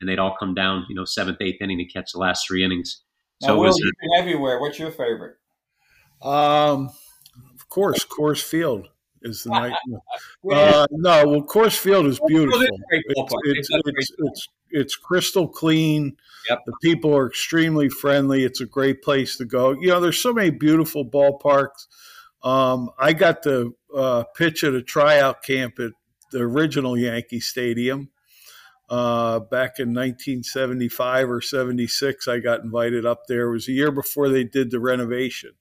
and 0.00 0.08
they'd 0.08 0.18
all 0.18 0.36
come 0.38 0.54
down 0.54 0.86
you 0.88 0.94
know 0.94 1.04
seventh, 1.04 1.38
eighth 1.40 1.60
inning 1.60 1.78
to 1.78 1.84
catch 1.84 2.12
the 2.12 2.18
last 2.18 2.46
three 2.46 2.64
innings. 2.64 3.02
So 3.42 3.48
now, 3.48 3.54
Will, 3.54 3.68
was, 3.68 3.78
you've 3.78 3.92
been 4.00 4.20
everywhere. 4.20 4.60
What's 4.60 4.78
your 4.78 4.90
favorite? 4.90 5.36
Um, 6.22 6.90
of 7.54 7.68
course, 7.68 8.04
Coors 8.04 8.42
Field 8.42 8.88
is 9.22 9.44
the 9.44 9.50
night. 9.50 9.72
uh, 10.52 10.86
no, 10.90 11.26
well, 11.26 11.42
Coors 11.42 11.76
Field 11.76 12.06
is 12.06 12.20
beautiful. 12.26 12.60
It's 12.90 13.14
it's, 13.44 13.68
it's, 13.70 14.12
it's, 14.18 14.48
it's 14.70 14.96
crystal 14.96 15.48
clean. 15.48 16.16
Yep. 16.48 16.58
The 16.66 16.72
people 16.82 17.16
are 17.16 17.26
extremely 17.26 17.88
friendly. 17.88 18.44
It's 18.44 18.60
a 18.60 18.66
great 18.66 19.02
place 19.02 19.36
to 19.36 19.44
go. 19.44 19.72
You 19.72 19.88
know, 19.88 20.00
there's 20.00 20.20
so 20.20 20.32
many 20.32 20.50
beautiful 20.50 21.04
ballparks. 21.04 21.86
Um, 22.42 22.90
I 22.98 23.12
got 23.12 23.42
to 23.44 23.76
uh, 23.94 24.24
pitch 24.36 24.64
at 24.64 24.74
a 24.74 24.82
tryout 24.82 25.42
camp 25.42 25.78
at 25.78 25.92
the 26.32 26.40
original 26.40 26.96
Yankee 26.96 27.40
Stadium. 27.40 28.10
Uh, 28.88 29.38
back 29.38 29.78
in 29.78 29.94
1975 29.94 31.30
or 31.30 31.40
76, 31.40 32.26
I 32.26 32.40
got 32.40 32.64
invited 32.64 33.06
up 33.06 33.26
there. 33.28 33.48
It 33.48 33.52
was 33.52 33.68
a 33.68 33.72
year 33.72 33.92
before 33.92 34.28
they 34.28 34.42
did 34.42 34.70
the 34.70 34.80
renovation, 34.80 35.52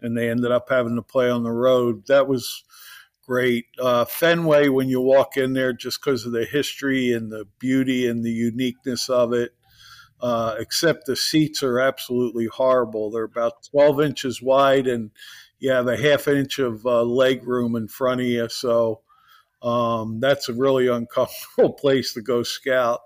and 0.00 0.16
they 0.16 0.28
ended 0.28 0.50
up 0.50 0.68
having 0.68 0.96
to 0.96 1.02
play 1.02 1.30
on 1.30 1.44
the 1.44 1.52
road. 1.52 2.06
That 2.08 2.26
was 2.26 2.64
great. 3.24 3.66
Uh, 3.80 4.04
Fenway, 4.04 4.68
when 4.68 4.88
you 4.88 5.00
walk 5.00 5.36
in 5.36 5.52
there, 5.52 5.72
just 5.72 6.00
because 6.00 6.26
of 6.26 6.32
the 6.32 6.44
history 6.44 7.12
and 7.12 7.30
the 7.30 7.46
beauty 7.60 8.08
and 8.08 8.24
the 8.24 8.32
uniqueness 8.32 9.08
of 9.08 9.32
it, 9.32 9.52
uh, 10.20 10.56
except 10.58 11.06
the 11.06 11.14
seats 11.14 11.62
are 11.62 11.78
absolutely 11.78 12.46
horrible. 12.46 13.10
They're 13.10 13.24
about 13.24 13.64
12 13.70 14.00
inches 14.00 14.42
wide, 14.42 14.88
and 14.88 15.10
have 15.64 15.88
a 15.88 15.96
half 15.96 16.28
inch 16.28 16.58
of 16.58 16.84
uh, 16.86 17.02
leg 17.02 17.46
room 17.46 17.76
in 17.76 17.88
front 17.88 18.20
of 18.20 18.26
you. 18.26 18.48
So 18.48 19.00
um, 19.62 20.20
that's 20.20 20.48
a 20.48 20.54
really 20.54 20.86
uncomfortable 20.88 21.72
place 21.72 22.14
to 22.14 22.22
go 22.22 22.42
scout. 22.42 23.00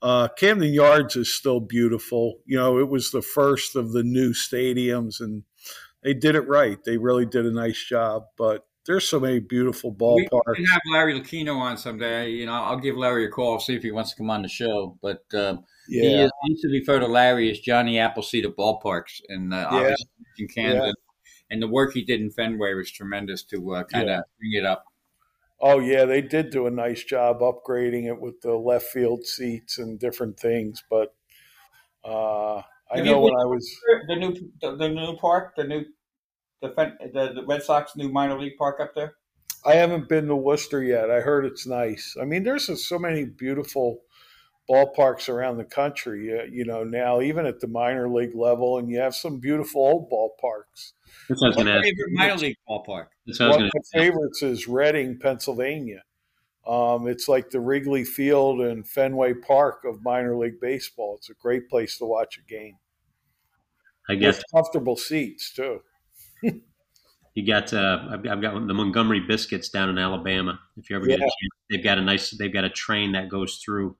Uh, 0.00 0.26
Camden 0.36 0.72
Yards 0.72 1.14
is 1.14 1.32
still 1.32 1.60
beautiful. 1.60 2.40
You 2.44 2.56
know, 2.56 2.78
it 2.78 2.88
was 2.88 3.10
the 3.10 3.22
first 3.22 3.76
of 3.76 3.92
the 3.92 4.02
new 4.02 4.32
stadiums, 4.32 5.20
and 5.20 5.44
they 6.02 6.12
did 6.12 6.34
it 6.34 6.48
right. 6.48 6.82
They 6.84 6.96
really 6.96 7.24
did 7.24 7.46
a 7.46 7.52
nice 7.52 7.84
job. 7.84 8.24
But 8.36 8.66
there's 8.84 9.08
so 9.08 9.20
many 9.20 9.38
beautiful 9.38 9.94
ballparks. 9.94 10.40
We 10.48 10.56
can 10.56 10.64
have 10.66 10.80
Larry 10.92 11.20
Lucchino 11.20 11.56
on 11.56 11.76
someday. 11.76 12.30
You 12.30 12.46
know, 12.46 12.52
I'll 12.52 12.80
give 12.80 12.96
Larry 12.96 13.26
a 13.26 13.28
call, 13.28 13.60
see 13.60 13.76
if 13.76 13.82
he 13.84 13.92
wants 13.92 14.10
to 14.10 14.16
come 14.16 14.28
on 14.28 14.42
the 14.42 14.48
show. 14.48 14.98
But 15.00 15.22
um, 15.34 15.64
yeah. 15.88 16.02
he, 16.02 16.14
is, 16.22 16.30
he 16.42 16.50
used 16.50 16.62
to 16.62 16.68
refer 16.68 16.98
to 16.98 17.06
Larry 17.06 17.48
as 17.52 17.60
Johnny 17.60 18.00
Appleseed 18.00 18.44
of 18.44 18.56
ballparks, 18.56 19.20
and 19.28 19.54
uh, 19.54 19.68
yeah. 19.70 19.94
in 20.38 20.48
Camden. 20.48 20.86
Yeah. 20.86 20.92
And 21.52 21.60
the 21.60 21.68
work 21.68 21.92
he 21.92 22.02
did 22.02 22.22
in 22.22 22.30
Fenway 22.30 22.72
was 22.72 22.90
tremendous 22.90 23.42
to 23.44 23.74
uh, 23.74 23.84
kind 23.84 24.08
of 24.08 24.16
yeah. 24.16 24.20
bring 24.38 24.52
it 24.54 24.64
up. 24.64 24.84
Oh 25.60 25.80
yeah, 25.80 26.06
they 26.06 26.22
did 26.22 26.48
do 26.48 26.66
a 26.66 26.70
nice 26.70 27.04
job 27.04 27.40
upgrading 27.40 28.06
it 28.06 28.18
with 28.18 28.40
the 28.40 28.54
left 28.54 28.86
field 28.86 29.26
seats 29.26 29.76
and 29.76 30.00
different 30.00 30.40
things. 30.40 30.82
But 30.88 31.14
uh, 32.02 32.62
I 32.90 32.96
Have 32.96 33.04
know 33.04 33.20
when 33.20 33.34
I 33.34 33.44
was 33.44 33.70
the 34.08 34.16
new 34.16 34.34
the, 34.62 34.76
the 34.76 34.88
new 34.88 35.14
park, 35.18 35.52
the 35.54 35.64
new 35.64 35.84
the, 36.62 36.68
the 37.12 37.32
the 37.34 37.44
Red 37.46 37.62
Sox 37.62 37.96
new 37.96 38.08
minor 38.08 38.40
league 38.40 38.56
park 38.56 38.80
up 38.80 38.94
there? 38.94 39.16
I 39.66 39.74
haven't 39.74 40.08
been 40.08 40.28
to 40.28 40.36
Worcester 40.36 40.82
yet. 40.82 41.10
I 41.10 41.20
heard 41.20 41.44
it's 41.44 41.66
nice. 41.66 42.16
I 42.20 42.24
mean, 42.24 42.44
there's 42.44 42.88
so 42.88 42.98
many 42.98 43.26
beautiful 43.26 44.00
ballparks 44.70 45.28
around 45.28 45.56
the 45.56 45.64
country. 45.64 46.38
Uh, 46.38 46.44
you 46.44 46.64
know, 46.64 46.84
now 46.84 47.20
even 47.20 47.46
at 47.46 47.60
the 47.60 47.66
minor 47.66 48.08
league 48.08 48.34
level, 48.34 48.78
and 48.78 48.90
you 48.90 48.98
have 48.98 49.14
some 49.14 49.38
beautiful 49.38 49.80
old 49.80 50.10
ballparks. 50.10 50.92
That's 51.28 51.40
what 51.40 51.46
I 51.46 51.48
was 51.48 51.56
going 51.56 51.66
to 51.66 51.72
ask. 51.74 51.84
Favorite 51.84 52.12
minor 52.12 52.36
league 52.36 52.56
ballpark. 52.68 53.06
That's 53.26 53.40
what 53.40 53.50
One 53.50 53.62
of 53.64 53.70
my 53.74 54.00
favorites 54.00 54.42
is 54.42 54.68
Reading, 54.68 55.18
Pennsylvania. 55.18 56.02
Um, 56.66 57.08
it's 57.08 57.28
like 57.28 57.50
the 57.50 57.60
Wrigley 57.60 58.04
Field 58.04 58.60
and 58.60 58.86
Fenway 58.86 59.34
Park 59.34 59.84
of 59.84 60.02
minor 60.02 60.36
league 60.36 60.60
baseball. 60.60 61.16
It's 61.18 61.28
a 61.28 61.34
great 61.34 61.68
place 61.68 61.98
to 61.98 62.04
watch 62.04 62.38
a 62.38 62.42
game. 62.42 62.76
I 64.08 64.14
guess 64.14 64.38
With 64.38 64.44
comfortable 64.54 64.96
seats 64.96 65.52
too. 65.52 65.80
you 67.34 67.46
got 67.46 67.72
uh, 67.72 68.06
I've, 68.10 68.26
I've, 68.26 68.42
got 68.42 68.54
the 68.66 68.74
Montgomery 68.74 69.20
Biscuits 69.20 69.70
down 69.70 69.88
in 69.88 69.98
Alabama. 69.98 70.58
If 70.76 70.90
you 70.90 70.96
ever 70.96 71.06
yeah. 71.08 71.16
get 71.16 71.22
a 71.22 71.26
chance, 71.26 71.52
they've 71.70 71.84
got 71.84 71.98
a 71.98 72.02
nice 72.02 72.30
they've 72.30 72.52
got 72.52 72.64
a 72.64 72.70
train 72.70 73.12
that 73.12 73.28
goes 73.28 73.60
through 73.64 73.96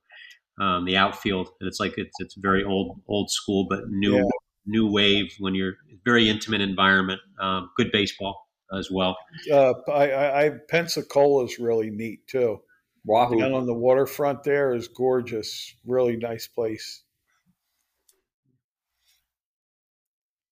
um, 0.61 0.85
the 0.85 0.97
outfield, 0.97 1.49
and 1.61 1.69
it's 1.69 1.81
like 1.81 1.95
it's 1.97 2.17
it's 2.19 2.35
very 2.35 2.65
old 2.65 3.01
old 3.09 3.31
school, 3.31 3.67
but 3.69 3.89
new 3.89 4.17
yeah. 4.17 4.25
new 4.67 4.91
wave. 4.91 5.35
When 5.39 5.55
you're 5.55 5.75
very 6.05 6.29
intimate 6.29 6.61
environment, 6.61 7.21
um, 7.41 7.71
good 7.77 7.91
baseball 7.93 8.49
as 8.77 8.91
well. 8.91 9.17
Uh, 9.51 9.75
I, 9.91 10.11
I, 10.11 10.47
I 10.47 10.51
Pensacola 10.69 11.45
is 11.45 11.59
really 11.59 11.91
neat 11.91 12.27
too. 12.27 12.61
Wahoo. 13.05 13.39
Down 13.39 13.53
on 13.53 13.67
the 13.67 13.75
waterfront 13.75 14.45
there 14.45 14.75
is 14.75 14.89
gorgeous. 14.89 15.75
Really 15.85 16.17
nice 16.17 16.47
place. 16.47 17.03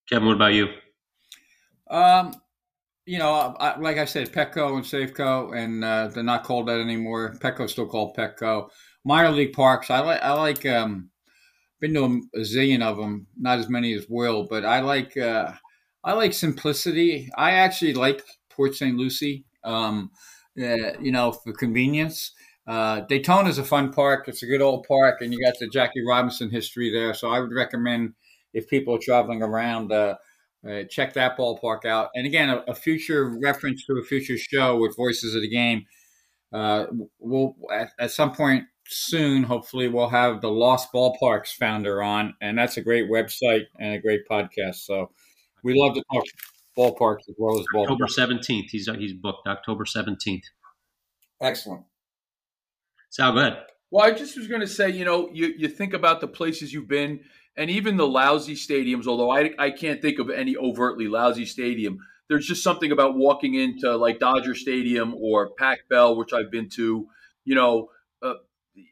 Kevin, 0.09 0.27
what 0.27 0.35
about 0.35 0.55
you? 0.55 0.67
Um, 1.89 2.35
you 3.11 3.19
know, 3.19 3.57
I, 3.59 3.77
like 3.77 3.99
I 3.99 4.05
said, 4.05 4.31
Petco 4.31 4.77
and 4.77 4.85
Safeco, 4.85 5.53
and 5.57 5.83
uh, 5.83 6.07
they're 6.07 6.23
not 6.23 6.45
called 6.45 6.69
that 6.69 6.79
anymore. 6.79 7.35
Petco's 7.41 7.73
still 7.73 7.89
called 7.89 8.17
Petco. 8.17 8.69
Minor 9.05 9.33
league 9.33 9.53
parks, 9.53 9.91
I 9.91 9.99
like. 9.99 10.23
I 10.23 10.33
like. 10.35 10.65
Um, 10.65 11.11
been 11.81 11.95
to 11.95 12.05
a, 12.05 12.39
a, 12.39 12.43
zillion 12.43 12.83
of 12.83 12.99
them, 12.99 13.27
not 13.37 13.59
as 13.59 13.69
many 13.69 13.95
as 13.95 14.07
Will, 14.09 14.47
but 14.49 14.65
I 14.65 14.79
like. 14.79 15.17
Uh, 15.17 15.55
I 16.05 16.13
like 16.13 16.33
simplicity. 16.33 17.29
I 17.37 17.51
actually 17.53 17.95
like 17.95 18.23
Port 18.49 18.77
St. 18.77 18.97
Lucie. 18.97 19.45
Um, 19.65 20.13
uh, 20.57 20.93
you 21.01 21.11
know, 21.11 21.33
for 21.33 21.53
convenience. 21.53 22.31
Uh, 22.65 23.01
Daytona 23.01 23.49
is 23.49 23.59
a 23.59 23.65
fun 23.65 23.93
park. 23.93 24.29
It's 24.29 24.45
a 24.45 24.47
good 24.47 24.63
old 24.63 24.87
park, 24.87 25.21
and 25.21 25.35
you 25.35 25.45
got 25.45 25.59
the 25.59 25.67
Jackie 25.67 26.07
Robinson 26.07 26.49
history 26.49 26.93
there. 26.93 27.13
So 27.15 27.29
I 27.29 27.41
would 27.41 27.53
recommend 27.53 28.15
if 28.55 28.69
people 28.69 28.95
are 28.95 29.01
traveling 29.03 29.43
around, 29.43 29.91
uh, 29.91 30.15
uh, 30.69 30.83
check 30.91 31.15
that 31.15 31.37
ballpark 31.39 31.85
out. 31.85 32.11
And 32.15 32.27
again, 32.27 32.51
a, 32.51 32.59
a, 32.69 32.75
future 32.75 33.39
reference 33.43 33.85
to 33.87 33.95
a 33.99 34.03
future 34.03 34.37
show 34.37 34.77
with 34.77 34.97
Voices 34.97 35.35
of 35.35 35.43
the 35.43 35.49
Game. 35.49 35.87
Uh, 36.53 36.87
we'll 37.19 37.55
at, 37.73 37.91
at, 37.99 38.11
some 38.11 38.35
point 38.35 38.65
soon, 38.87 39.45
hopefully, 39.45 39.89
we'll 39.89 40.09
have 40.09 40.41
the 40.41 40.51
Lost 40.51 40.93
Ballparks 40.93 41.55
founder 41.55 42.03
on, 42.03 42.35
and 42.41 42.59
that's 42.59 42.77
a 42.77 42.83
great 42.83 43.11
website 43.11 43.67
and 43.79 43.95
a 43.95 43.99
great 43.99 44.23
podcast. 44.31 44.77
So 44.77 45.11
we 45.63 45.75
love 45.75 45.95
to 45.95 46.03
talk 46.13 46.25
ballparks 46.77 47.29
as 47.29 47.37
well 47.39 47.59
as 47.59 47.65
ballparks. 47.75 47.85
October 47.85 48.09
seventeenth. 48.09 48.71
He's 48.71 48.89
he's 48.99 49.15
booked 49.15 49.47
October 49.47 49.87
seventeenth. 49.87 50.45
Excellent. 51.41 51.85
Sound 53.11 53.37
good. 53.37 53.57
Well, 53.91 54.05
I 54.05 54.13
just 54.13 54.37
was 54.37 54.47
going 54.47 54.61
to 54.61 54.69
say, 54.69 54.91
you 54.91 55.05
know, 55.05 55.29
you, 55.33 55.53
you 55.59 55.67
think 55.67 55.95
about 55.95 56.21
the 56.21 56.29
places 56.29 56.73
you've 56.73 56.87
been 56.87 57.21
and 57.57 57.71
even 57.71 57.97
the 57.97 58.07
lousy 58.07 58.55
stadiums, 58.55 59.07
although 59.07 59.31
I, 59.31 59.53
I 59.59 59.71
can't 59.71 60.01
think 60.01 60.19
of 60.19 60.31
any 60.31 60.57
overtly 60.57 61.09
lousy 61.09 61.45
stadium, 61.45 61.99
there's 62.29 62.47
just 62.47 62.63
something 62.63 62.93
about 62.93 63.17
walking 63.17 63.55
into 63.55 63.97
like 63.97 64.21
Dodger 64.21 64.55
Stadium 64.55 65.15
or 65.17 65.51
Pac 65.59 65.89
Bell, 65.89 66.17
which 66.17 66.33
I've 66.33 66.51
been 66.51 66.69
to, 66.71 67.09
you 67.45 67.55
know, 67.57 67.89
uh, 68.23 68.35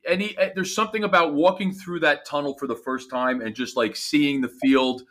any 0.07 0.37
eh, 0.37 0.51
there's 0.55 0.75
something 0.75 1.05
about 1.05 1.35
walking 1.35 1.73
through 1.73 2.01
that 2.01 2.27
tunnel 2.27 2.57
for 2.59 2.67
the 2.67 2.75
first 2.75 3.11
time 3.11 3.41
and 3.41 3.55
just 3.55 3.77
like 3.77 3.95
seeing 3.95 4.41
the 4.41 4.49
field. 4.49 5.03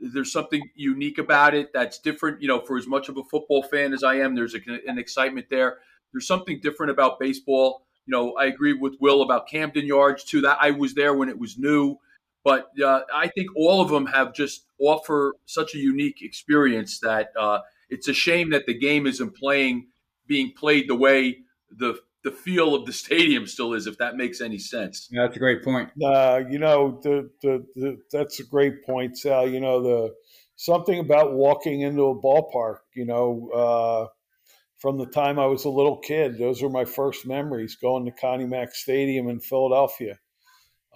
There's 0.00 0.32
something 0.32 0.68
unique 0.74 1.18
about 1.18 1.54
it 1.54 1.70
that's 1.72 2.00
different. 2.00 2.42
You 2.42 2.48
know, 2.48 2.60
for 2.60 2.76
as 2.76 2.88
much 2.88 3.08
of 3.08 3.16
a 3.18 3.24
football 3.30 3.62
fan 3.62 3.92
as 3.92 4.02
I 4.02 4.16
am, 4.16 4.34
there's 4.34 4.54
a, 4.54 4.60
an 4.86 4.98
excitement 4.98 5.46
there. 5.48 5.78
There's 6.12 6.26
something 6.26 6.58
different 6.60 6.90
about 6.90 7.20
baseball. 7.20 7.86
You 8.04 8.12
know, 8.12 8.34
I 8.34 8.46
agree 8.46 8.72
with 8.72 8.96
Will 9.00 9.22
about 9.22 9.48
Camden 9.48 9.86
Yards 9.86 10.24
too. 10.24 10.40
That 10.40 10.58
I 10.60 10.72
was 10.72 10.94
there 10.94 11.14
when 11.14 11.28
it 11.28 11.38
was 11.38 11.56
new. 11.56 11.98
But 12.46 12.70
uh, 12.80 13.00
I 13.12 13.26
think 13.26 13.48
all 13.56 13.82
of 13.82 13.88
them 13.88 14.06
have 14.06 14.32
just 14.32 14.66
offer 14.78 15.34
such 15.46 15.74
a 15.74 15.78
unique 15.78 16.22
experience 16.22 17.00
that 17.00 17.30
uh, 17.36 17.58
it's 17.90 18.06
a 18.06 18.14
shame 18.14 18.50
that 18.50 18.66
the 18.66 18.78
game 18.78 19.08
isn't 19.08 19.34
playing 19.34 19.88
being 20.28 20.52
played 20.56 20.88
the 20.88 20.94
way 20.94 21.38
the 21.76 21.98
the 22.22 22.30
feel 22.30 22.76
of 22.76 22.86
the 22.86 22.92
stadium 22.92 23.48
still 23.48 23.74
is, 23.74 23.88
if 23.88 23.98
that 23.98 24.16
makes 24.16 24.40
any 24.40 24.58
sense. 24.58 25.08
Yeah, 25.10 25.22
that's 25.22 25.34
a 25.34 25.40
great 25.40 25.64
point. 25.64 25.90
Uh, 26.00 26.42
you 26.48 26.60
know, 26.60 27.00
the, 27.02 27.28
the, 27.42 27.66
the, 27.74 27.98
that's 28.12 28.38
a 28.38 28.44
great 28.44 28.84
point, 28.84 29.18
Sal. 29.18 29.48
You 29.48 29.58
know, 29.58 29.82
the 29.82 30.14
something 30.54 31.00
about 31.00 31.32
walking 31.32 31.80
into 31.80 32.02
a 32.02 32.14
ballpark, 32.14 32.78
you 32.94 33.06
know, 33.06 33.50
uh, 33.50 34.06
from 34.76 34.98
the 34.98 35.06
time 35.06 35.40
I 35.40 35.46
was 35.46 35.64
a 35.64 35.68
little 35.68 35.98
kid, 35.98 36.38
those 36.38 36.62
are 36.62 36.70
my 36.70 36.84
first 36.84 37.26
memories 37.26 37.74
going 37.74 38.04
to 38.04 38.12
Connie 38.12 38.46
Mack 38.46 38.72
Stadium 38.72 39.28
in 39.28 39.40
Philadelphia. 39.40 40.20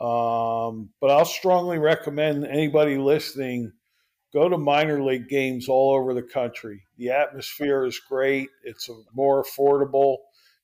Um, 0.00 0.90
but 1.00 1.10
I'll 1.10 1.26
strongly 1.26 1.78
recommend 1.78 2.46
anybody 2.46 2.96
listening 2.96 3.72
go 4.32 4.48
to 4.48 4.56
minor 4.56 5.02
league 5.02 5.28
games 5.28 5.68
all 5.68 5.94
over 5.94 6.14
the 6.14 6.22
country. 6.22 6.82
The 6.98 7.10
atmosphere 7.10 7.84
is 7.84 7.98
great. 7.98 8.48
It's 8.64 8.88
more 9.14 9.42
affordable. 9.42 10.18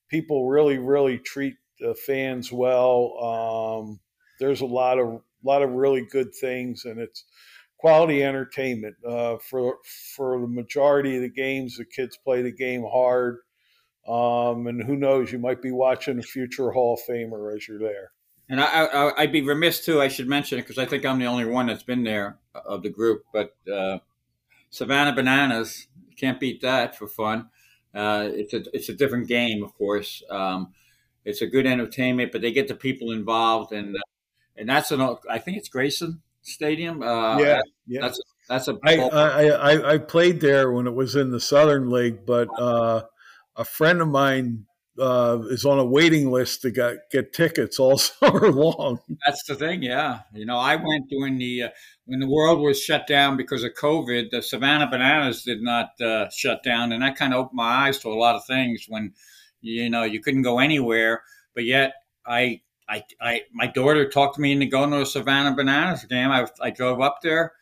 People 0.09 0.47
really, 0.47 0.77
really 0.77 1.17
treat 1.19 1.55
the 1.79 1.93
fans 1.93 2.51
well. 2.51 3.81
Um, 3.83 3.99
there's 4.39 4.61
a 4.61 4.65
lot 4.65 4.99
of 4.99 5.21
lot 5.43 5.61
of 5.61 5.71
really 5.71 6.05
good 6.11 6.33
things, 6.33 6.85
and 6.85 6.99
it's 6.99 7.25
quality 7.77 8.23
entertainment. 8.23 8.95
Uh, 9.07 9.37
for 9.37 9.77
for 10.15 10.39
the 10.39 10.47
majority 10.47 11.17
of 11.17 11.21
the 11.21 11.29
games, 11.29 11.77
the 11.77 11.85
kids 11.85 12.17
play 12.23 12.41
the 12.41 12.51
game 12.51 12.83
hard, 12.83 13.37
um, 14.07 14.67
and 14.67 14.81
who 14.83 14.95
knows, 14.95 15.31
you 15.31 15.39
might 15.39 15.61
be 15.61 15.71
watching 15.71 16.19
a 16.19 16.23
future 16.23 16.71
Hall 16.71 16.93
of 16.93 16.99
Famer 17.07 17.55
as 17.55 17.67
you're 17.67 17.79
there. 17.79 18.11
And 18.49 18.61
I, 18.61 19.13
would 19.19 19.31
be 19.31 19.41
remiss 19.41 19.83
too. 19.83 20.01
I 20.01 20.07
should 20.07 20.27
mention 20.27 20.57
it 20.57 20.61
because 20.61 20.77
I 20.77 20.85
think 20.85 21.05
I'm 21.05 21.19
the 21.19 21.25
only 21.25 21.45
one 21.45 21.67
that's 21.67 21.83
been 21.83 22.03
there 22.03 22.37
of 22.53 22.81
the 22.81 22.89
group. 22.89 23.25
But 23.33 23.55
uh, 23.71 23.99
Savannah 24.69 25.13
Bananas 25.13 25.87
can't 26.15 26.39
beat 26.39 26.61
that 26.61 26.97
for 26.97 27.07
fun. 27.07 27.49
Uh, 27.93 28.29
it's 28.31 28.53
a 28.53 28.63
it's 28.73 28.89
a 28.89 28.93
different 28.93 29.27
game, 29.27 29.63
of 29.63 29.73
course. 29.73 30.23
Um, 30.29 30.73
it's 31.25 31.41
a 31.41 31.47
good 31.47 31.65
entertainment, 31.65 32.31
but 32.31 32.41
they 32.41 32.51
get 32.51 32.67
the 32.67 32.75
people 32.75 33.11
involved, 33.11 33.73
and 33.73 33.95
uh, 33.95 33.99
and 34.55 34.69
that's 34.69 34.91
an 34.91 35.01
I 35.29 35.39
think 35.39 35.57
it's 35.57 35.67
Grayson 35.67 36.21
Stadium. 36.41 37.01
Uh, 37.01 37.39
yeah, 37.39 37.61
yeah. 37.85 38.01
That's 38.01 38.21
that's 38.47 38.67
a. 38.67 38.77
I, 38.83 38.97
I, 38.97 39.43
I 39.47 39.93
I 39.93 39.97
played 39.97 40.39
there 40.39 40.71
when 40.71 40.87
it 40.87 40.93
was 40.93 41.15
in 41.15 41.31
the 41.31 41.41
Southern 41.41 41.89
League, 41.89 42.25
but 42.25 42.47
uh, 42.57 43.01
a 43.57 43.65
friend 43.65 43.99
of 43.99 44.07
mine 44.07 44.66
uh, 44.99 45.39
is 45.49 45.65
on 45.65 45.79
a 45.79 45.85
waiting 45.85 46.31
list 46.31 46.61
to 46.61 46.71
get, 46.71 47.09
get 47.11 47.33
tickets 47.33 47.79
all 47.79 47.97
summer 47.97 48.51
long. 48.51 48.99
That's 49.25 49.43
the 49.43 49.55
thing, 49.55 49.83
yeah. 49.83 50.21
You 50.33 50.45
know, 50.45 50.57
I 50.57 50.75
went 50.75 51.09
during 51.09 51.37
the 51.37 51.63
uh, 51.63 51.69
when 52.05 52.19
the 52.19 52.29
world 52.29 52.59
was 52.59 52.81
shut 52.81 53.07
down 53.07 53.37
because 53.37 53.63
of 53.63 53.73
COVID. 53.73 54.31
The 54.31 54.41
Savannah 54.41 54.89
Bananas 54.89 55.43
did 55.43 55.61
not 55.61 55.99
uh, 56.01 56.29
shut 56.29 56.63
down, 56.63 56.91
and 56.91 57.03
that 57.03 57.15
kind 57.15 57.33
of 57.33 57.39
opened 57.39 57.57
my 57.57 57.87
eyes 57.87 57.99
to 57.99 58.09
a 58.09 58.15
lot 58.15 58.35
of 58.35 58.45
things. 58.45 58.85
When 58.87 59.13
you 59.61 59.89
know 59.89 60.03
you 60.03 60.21
couldn't 60.21 60.43
go 60.43 60.59
anywhere, 60.59 61.23
but 61.53 61.65
yet 61.65 61.93
I, 62.25 62.61
I, 62.87 63.03
I 63.21 63.41
my 63.53 63.67
daughter 63.67 64.09
talked 64.09 64.39
me 64.39 64.53
into 64.53 64.65
going 64.65 64.91
to 64.91 65.01
a 65.01 65.05
Savannah 65.05 65.55
Bananas 65.55 66.05
game. 66.05 66.31
I, 66.31 66.47
I 66.61 66.69
drove 66.69 67.01
up 67.01 67.19
there. 67.21 67.53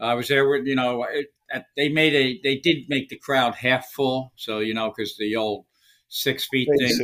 I 0.00 0.14
was 0.14 0.28
there 0.28 0.48
with 0.48 0.66
you 0.66 0.74
know. 0.74 1.04
It, 1.04 1.28
they 1.76 1.88
made 1.88 2.14
a 2.14 2.40
they 2.42 2.58
did 2.58 2.88
make 2.88 3.08
the 3.08 3.16
crowd 3.16 3.54
half 3.54 3.90
full, 3.90 4.32
so 4.36 4.58
you 4.58 4.74
know 4.74 4.92
because 4.94 5.16
the 5.16 5.34
old 5.36 5.64
six 6.08 6.46
feet 6.48 6.68
thing. 6.78 6.98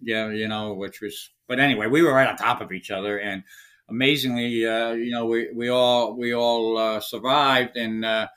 Yeah, 0.00 0.30
you 0.30 0.48
know, 0.48 0.74
which 0.74 1.00
was. 1.00 1.30
But 1.46 1.60
anyway, 1.60 1.86
we 1.86 2.02
were 2.02 2.12
right 2.12 2.28
on 2.28 2.36
top 2.36 2.60
of 2.60 2.72
each 2.72 2.90
other, 2.90 3.18
and 3.18 3.42
amazingly, 3.88 4.66
uh, 4.66 4.92
you 4.92 5.10
know, 5.10 5.26
we 5.26 5.50
we 5.54 5.68
all 5.68 6.16
we 6.16 6.34
all 6.34 6.78
uh, 6.78 7.00
survived, 7.00 7.76
and 7.76 8.04
uh, 8.04 8.28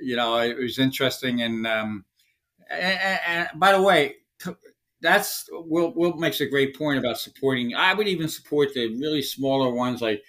you 0.00 0.16
know, 0.16 0.38
it 0.38 0.56
was 0.56 0.78
interesting. 0.78 1.42
And, 1.42 1.66
um, 1.66 2.04
and, 2.70 3.20
and 3.26 3.48
by 3.56 3.72
the 3.72 3.82
way, 3.82 4.16
that's 5.00 5.48
Will. 5.50 5.92
Will 5.94 6.14
makes 6.14 6.40
a 6.40 6.46
great 6.46 6.76
point 6.76 6.98
about 6.98 7.18
supporting. 7.18 7.74
I 7.74 7.94
would 7.94 8.08
even 8.08 8.28
support 8.28 8.72
the 8.74 8.88
really 8.98 9.22
smaller 9.22 9.72
ones, 9.72 10.02
like 10.02 10.22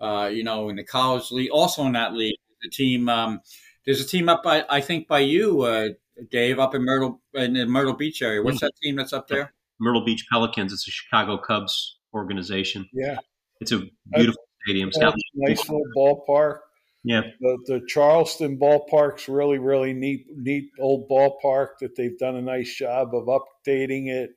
uh, 0.00 0.30
you 0.32 0.44
know, 0.44 0.68
in 0.68 0.76
the 0.76 0.84
college 0.84 1.30
league. 1.30 1.50
Also 1.50 1.84
in 1.84 1.92
that 1.92 2.14
league, 2.14 2.36
the 2.62 2.70
team. 2.70 3.08
Um, 3.08 3.40
there's 3.86 4.00
a 4.00 4.06
team 4.06 4.28
up 4.28 4.42
by 4.42 4.64
I 4.68 4.80
think 4.80 5.08
by 5.08 5.20
you, 5.20 5.62
uh, 5.62 5.88
Dave, 6.30 6.58
up 6.58 6.74
in 6.74 6.84
Myrtle 6.84 7.20
in 7.34 7.54
the 7.54 7.66
Myrtle 7.66 7.94
Beach 7.94 8.22
area. 8.22 8.42
What's 8.42 8.60
that 8.60 8.72
team 8.82 8.96
that's 8.96 9.12
up 9.12 9.28
there? 9.28 9.52
Myrtle 9.80 10.04
Beach 10.04 10.26
Pelicans. 10.30 10.72
It's 10.72 10.86
a 10.86 10.90
Chicago 10.90 11.38
Cubs 11.38 11.98
organization. 12.14 12.88
Yeah, 12.92 13.16
it's 13.60 13.72
a 13.72 13.82
beautiful 14.12 14.42
stadium. 14.64 14.88
It's 14.88 14.98
nice 14.98 15.68
little 15.68 15.82
ballpark. 15.96 16.58
Yeah, 17.02 17.22
the, 17.40 17.58
the 17.66 17.80
Charleston 17.88 18.58
ballpark's 18.58 19.28
really 19.28 19.58
really 19.58 19.94
neat 19.94 20.26
neat 20.36 20.70
old 20.78 21.08
ballpark 21.08 21.78
that 21.80 21.96
they've 21.96 22.18
done 22.18 22.36
a 22.36 22.42
nice 22.42 22.74
job 22.74 23.14
of 23.14 23.26
updating 23.26 24.08
it. 24.08 24.30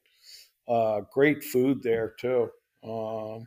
Uh, 0.67 1.02
great 1.12 1.43
food 1.43 1.84
there 1.84 2.13
too. 2.19 2.50
Um, 2.84 3.46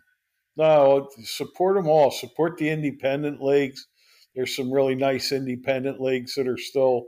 no, 0.56 1.08
support 1.22 1.76
them 1.76 1.88
all. 1.88 2.10
Support 2.10 2.58
the 2.58 2.68
independent 2.68 3.42
leagues. 3.42 3.86
There's 4.34 4.54
some 4.54 4.70
really 4.70 4.94
nice 4.94 5.32
independent 5.32 6.00
leagues 6.00 6.34
that 6.34 6.46
are 6.46 6.58
still 6.58 7.06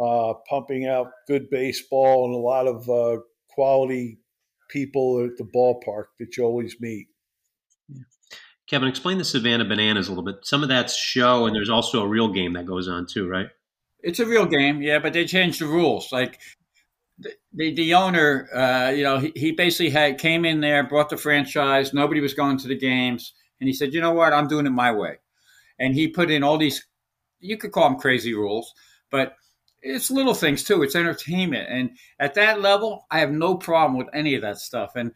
uh, 0.00 0.34
pumping 0.48 0.86
out 0.86 1.08
good 1.26 1.50
baseball 1.50 2.24
and 2.26 2.34
a 2.34 2.38
lot 2.38 2.66
of 2.66 2.88
uh, 2.88 3.20
quality 3.48 4.18
people 4.68 5.24
at 5.24 5.36
the 5.36 5.44
ballpark 5.44 6.04
that 6.18 6.36
you 6.36 6.44
always 6.44 6.76
meet. 6.80 7.08
Kevin, 8.68 8.88
explain 8.88 9.18
the 9.18 9.24
Savannah 9.24 9.64
Bananas 9.64 10.06
a 10.06 10.12
little 10.12 10.24
bit. 10.24 10.46
Some 10.46 10.62
of 10.62 10.68
that's 10.68 10.96
show, 10.96 11.46
and 11.46 11.54
there's 11.54 11.68
also 11.68 12.02
a 12.02 12.08
real 12.08 12.28
game 12.28 12.52
that 12.52 12.66
goes 12.66 12.86
on 12.88 13.06
too, 13.06 13.28
right? 13.28 13.48
It's 14.02 14.20
a 14.20 14.26
real 14.26 14.46
game, 14.46 14.80
yeah, 14.80 15.00
but 15.00 15.12
they 15.12 15.24
changed 15.24 15.60
the 15.60 15.66
rules. 15.66 16.12
Like 16.12 16.40
the 17.18 17.32
the, 17.52 17.74
the 17.74 17.94
owner, 17.94 18.48
uh, 18.54 18.90
you 18.90 19.02
know, 19.02 19.18
he, 19.18 19.32
he 19.34 19.52
basically 19.52 19.90
had 19.90 20.18
came 20.18 20.44
in 20.44 20.60
there, 20.60 20.84
brought 20.84 21.10
the 21.10 21.16
franchise. 21.16 21.92
Nobody 21.92 22.20
was 22.20 22.32
going 22.32 22.58
to 22.58 22.68
the 22.68 22.78
games, 22.78 23.34
and 23.60 23.68
he 23.68 23.72
said, 23.72 23.92
"You 23.92 24.00
know 24.00 24.12
what? 24.12 24.32
I'm 24.32 24.46
doing 24.46 24.66
it 24.66 24.70
my 24.70 24.92
way." 24.92 25.18
And 25.80 25.94
he 25.94 26.08
put 26.08 26.30
in 26.30 26.44
all 26.44 26.56
these, 26.56 26.86
you 27.40 27.56
could 27.56 27.72
call 27.72 27.88
them 27.88 27.98
crazy 27.98 28.34
rules, 28.34 28.72
but 29.10 29.34
it's 29.82 30.10
little 30.10 30.34
things 30.34 30.64
too. 30.64 30.82
It's 30.82 30.96
entertainment, 30.96 31.68
and 31.70 31.90
at 32.18 32.34
that 32.34 32.60
level, 32.60 33.06
I 33.10 33.20
have 33.20 33.32
no 33.32 33.56
problem 33.56 33.98
with 33.98 34.08
any 34.14 34.34
of 34.34 34.42
that 34.42 34.58
stuff. 34.58 34.92
And 34.96 35.12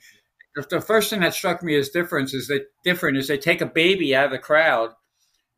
the 0.70 0.80
first 0.80 1.10
thing 1.10 1.20
that 1.20 1.34
struck 1.34 1.62
me 1.62 1.76
as 1.76 1.88
different 1.88 2.32
is 2.32 2.46
that 2.46 2.66
different 2.84 3.16
is 3.16 3.26
they 3.26 3.38
take 3.38 3.60
a 3.60 3.66
baby 3.66 4.14
out 4.14 4.26
of 4.26 4.30
the 4.30 4.38
crowd, 4.38 4.90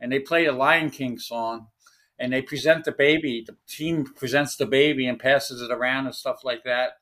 and 0.00 0.10
they 0.10 0.18
play 0.18 0.46
a 0.46 0.52
Lion 0.52 0.90
King 0.90 1.18
song, 1.18 1.68
and 2.18 2.32
they 2.32 2.42
present 2.42 2.84
the 2.84 2.92
baby. 2.92 3.44
The 3.46 3.56
team 3.68 4.06
presents 4.16 4.56
the 4.56 4.66
baby 4.66 5.06
and 5.06 5.18
passes 5.18 5.60
it 5.60 5.70
around 5.70 6.06
and 6.06 6.14
stuff 6.14 6.40
like 6.44 6.64
that. 6.64 6.92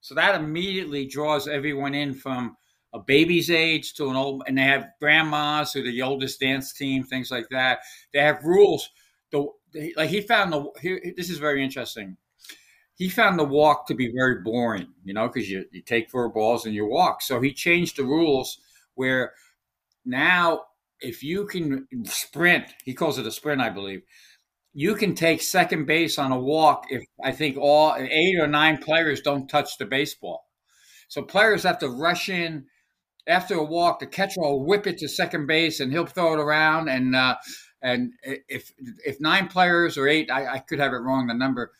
So 0.00 0.14
that 0.14 0.34
immediately 0.34 1.06
draws 1.06 1.48
everyone 1.48 1.94
in 1.94 2.14
from 2.14 2.56
a 2.92 2.98
baby's 2.98 3.50
age 3.50 3.94
to 3.94 4.10
an 4.10 4.16
old, 4.16 4.42
and 4.46 4.58
they 4.58 4.62
have 4.62 4.90
grandmas 5.00 5.72
who 5.72 5.80
are 5.80 5.84
the 5.84 6.02
oldest 6.02 6.40
dance 6.40 6.72
team, 6.72 7.04
things 7.04 7.30
like 7.30 7.48
that. 7.50 7.80
They 8.12 8.20
have 8.20 8.44
rules. 8.44 8.90
The 9.32 9.46
like 9.96 10.10
he 10.10 10.20
found 10.20 10.52
the 10.52 10.70
he, 10.80 11.12
this 11.16 11.30
is 11.30 11.38
very 11.38 11.62
interesting. 11.62 12.16
He 12.96 13.08
found 13.08 13.38
the 13.38 13.44
walk 13.44 13.88
to 13.88 13.94
be 13.94 14.12
very 14.14 14.40
boring, 14.42 14.88
you 15.04 15.14
know, 15.14 15.26
because 15.26 15.50
you, 15.50 15.64
you 15.72 15.82
take 15.82 16.10
four 16.10 16.28
balls 16.28 16.64
and 16.64 16.74
you 16.74 16.86
walk. 16.86 17.22
So 17.22 17.40
he 17.40 17.52
changed 17.52 17.96
the 17.96 18.04
rules 18.04 18.58
where 18.94 19.32
now 20.04 20.60
if 21.00 21.22
you 21.22 21.46
can 21.46 21.86
sprint, 22.04 22.66
he 22.84 22.94
calls 22.94 23.18
it 23.18 23.26
a 23.26 23.30
sprint, 23.30 23.60
I 23.60 23.70
believe. 23.70 24.02
You 24.72 24.94
can 24.94 25.14
take 25.14 25.42
second 25.42 25.86
base 25.86 26.18
on 26.18 26.32
a 26.32 26.38
walk 26.38 26.86
if 26.88 27.02
I 27.22 27.32
think 27.32 27.56
all 27.56 27.94
eight 27.94 28.38
or 28.40 28.46
nine 28.46 28.78
players 28.78 29.20
don't 29.20 29.48
touch 29.48 29.78
the 29.78 29.86
baseball. 29.86 30.48
So 31.08 31.22
players 31.22 31.62
have 31.62 31.78
to 31.80 31.88
rush 31.88 32.28
in 32.28 32.66
after 33.28 33.54
a 33.54 33.64
walk. 33.64 34.00
The 34.00 34.06
catcher 34.06 34.40
will 34.40 34.64
whip 34.64 34.86
it 34.86 34.98
to 34.98 35.08
second 35.08 35.46
base 35.46 35.78
and 35.80 35.92
he'll 35.92 36.06
throw 36.06 36.32
it 36.32 36.40
around 36.40 36.88
and 36.88 37.14
uh, 37.14 37.36
and 37.84 38.14
if 38.24 38.72
if 39.04 39.20
nine 39.20 39.46
players 39.46 39.98
or 39.98 40.08
eight, 40.08 40.30
I, 40.30 40.54
I 40.54 40.58
could 40.58 40.80
have 40.80 40.94
it 40.94 40.96
wrong 40.96 41.26
the 41.26 41.34
number, 41.34 41.70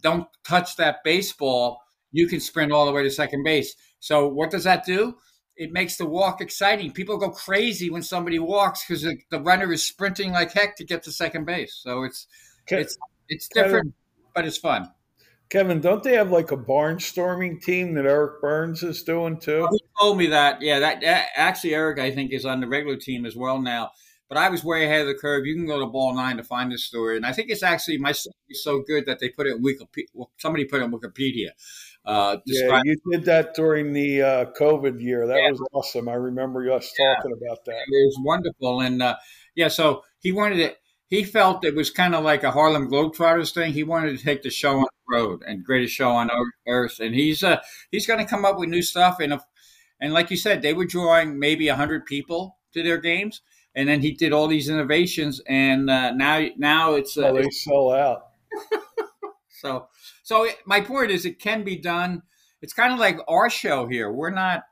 don't 0.00 0.26
touch 0.44 0.76
that 0.76 1.04
baseball, 1.04 1.82
you 2.10 2.26
can 2.26 2.40
sprint 2.40 2.72
all 2.72 2.86
the 2.86 2.92
way 2.92 3.02
to 3.02 3.10
second 3.10 3.44
base. 3.44 3.76
So 4.00 4.26
what 4.26 4.50
does 4.50 4.64
that 4.64 4.86
do? 4.86 5.14
It 5.54 5.70
makes 5.70 5.96
the 5.96 6.06
walk 6.06 6.40
exciting. 6.40 6.92
People 6.92 7.18
go 7.18 7.28
crazy 7.28 7.90
when 7.90 8.02
somebody 8.02 8.38
walks 8.38 8.82
because 8.86 9.02
the, 9.02 9.18
the, 9.30 9.40
runner 9.40 9.70
is 9.70 9.82
sprinting 9.82 10.32
like 10.32 10.52
heck 10.52 10.74
to 10.76 10.84
get 10.84 11.02
to 11.02 11.12
second 11.12 11.44
base. 11.44 11.78
So 11.82 12.04
it's 12.04 12.26
it's 12.66 12.96
it's 13.28 13.48
different, 13.48 13.92
but 14.34 14.46
it's 14.46 14.56
fun. 14.56 14.90
Kevin, 15.50 15.82
don't 15.82 16.02
they 16.02 16.14
have 16.14 16.30
like 16.30 16.50
a 16.50 16.56
barnstorming 16.56 17.62
team 17.62 17.92
that 17.94 18.06
Eric 18.06 18.40
Byrnes 18.40 18.82
is 18.82 19.02
doing 19.02 19.38
too? 19.38 19.68
he 19.70 19.80
told 20.00 20.16
me 20.16 20.28
that. 20.28 20.62
Yeah, 20.62 20.78
that, 20.78 21.02
that 21.02 21.26
actually 21.36 21.74
Eric 21.74 21.98
I 21.98 22.10
think 22.10 22.32
is 22.32 22.46
on 22.46 22.60
the 22.60 22.66
regular 22.66 22.96
team 22.96 23.26
as 23.26 23.36
well 23.36 23.60
now 23.60 23.90
but 24.32 24.40
I 24.40 24.48
was 24.48 24.64
way 24.64 24.86
ahead 24.86 25.02
of 25.02 25.08
the 25.08 25.14
curve. 25.14 25.44
You 25.44 25.54
can 25.54 25.66
go 25.66 25.78
to 25.78 25.86
Ball 25.86 26.14
Nine 26.14 26.38
to 26.38 26.42
find 26.42 26.72
this 26.72 26.86
story, 26.86 27.18
and 27.18 27.26
I 27.26 27.34
think 27.34 27.50
it's 27.50 27.62
actually 27.62 27.98
my 27.98 28.12
story 28.12 28.34
is 28.48 28.64
so 28.64 28.80
good 28.80 29.04
that 29.04 29.18
they 29.18 29.28
put 29.28 29.46
it 29.46 29.56
in 29.56 29.62
Wikipedia. 29.62 30.06
Well, 30.14 30.30
somebody 30.38 30.64
put 30.64 30.80
it 30.80 30.84
in 30.84 30.90
Wikipedia. 30.90 31.48
Uh, 32.02 32.38
yeah, 32.46 32.80
you 32.82 32.96
did 33.10 33.26
that 33.26 33.52
during 33.54 33.92
the 33.92 34.22
uh, 34.22 34.44
COVID 34.58 35.02
year. 35.02 35.26
That 35.26 35.36
yeah. 35.36 35.50
was 35.50 35.62
awesome. 35.74 36.08
I 36.08 36.14
remember 36.14 36.72
us 36.72 36.90
yeah. 36.98 37.16
talking 37.16 37.32
about 37.32 37.62
that. 37.66 37.72
It 37.72 38.06
was 38.06 38.16
wonderful, 38.20 38.80
and 38.80 39.02
uh, 39.02 39.16
yeah, 39.54 39.68
so 39.68 40.02
he 40.20 40.32
wanted 40.32 40.60
it. 40.60 40.78
He 41.08 41.24
felt 41.24 41.62
it 41.66 41.74
was 41.74 41.90
kind 41.90 42.14
of 42.14 42.24
like 42.24 42.42
a 42.42 42.52
Harlem 42.52 42.88
Globetrotters 42.90 43.52
thing. 43.52 43.74
He 43.74 43.84
wanted 43.84 44.16
to 44.16 44.24
take 44.24 44.40
the 44.40 44.48
show 44.48 44.78
on 44.78 44.84
the 44.84 45.14
road 45.14 45.42
and 45.46 45.62
greatest 45.62 45.94
show 45.94 46.10
on 46.10 46.30
earth. 46.66 47.00
And 47.00 47.14
he's 47.14 47.44
uh, 47.44 47.60
he's 47.90 48.06
going 48.06 48.18
to 48.18 48.24
come 48.24 48.46
up 48.46 48.58
with 48.58 48.70
new 48.70 48.80
stuff. 48.80 49.20
And 49.20 49.34
if, 49.34 49.42
and 50.00 50.14
like 50.14 50.30
you 50.30 50.38
said, 50.38 50.62
they 50.62 50.72
were 50.72 50.86
drawing 50.86 51.38
maybe 51.38 51.68
hundred 51.68 52.06
people 52.06 52.56
to 52.72 52.82
their 52.82 52.96
games, 52.96 53.42
and 53.74 53.88
then 53.88 54.00
he 54.00 54.12
did 54.12 54.32
all 54.32 54.48
these 54.48 54.68
innovations. 54.68 55.40
And 55.46 55.90
uh, 55.90 56.12
now 56.12 56.46
now 56.56 56.94
it's 56.94 57.16
uh, 57.16 57.32
they 57.32 57.50
sell 57.50 57.92
out. 57.92 58.28
so 59.48 59.88
so 60.22 60.48
my 60.66 60.80
point 60.80 61.10
is, 61.10 61.24
it 61.24 61.38
can 61.38 61.64
be 61.64 61.76
done. 61.76 62.22
It's 62.60 62.72
kind 62.72 62.92
of 62.92 62.98
like 62.98 63.18
our 63.28 63.50
show 63.50 63.86
here. 63.86 64.10
We're 64.10 64.30
not 64.30 64.64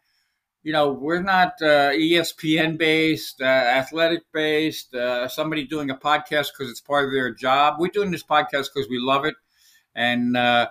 you 0.62 0.72
know, 0.72 0.92
we're 0.92 1.22
not 1.22 1.54
uh, 1.62 1.90
ESPN 1.92 2.76
based, 2.76 3.40
uh, 3.40 3.44
athletic 3.44 4.22
based, 4.32 4.94
uh, 4.94 5.26
somebody 5.26 5.64
doing 5.64 5.90
a 5.90 5.96
podcast 5.96 6.48
because 6.52 6.70
it's 6.70 6.80
part 6.80 7.06
of 7.06 7.12
their 7.12 7.32
job. 7.32 7.76
We're 7.78 7.88
doing 7.88 8.10
this 8.10 8.22
podcast 8.22 8.68
because 8.74 8.88
we 8.90 8.98
love 8.98 9.24
it. 9.24 9.34
And, 9.94 10.36
uh, 10.36 10.68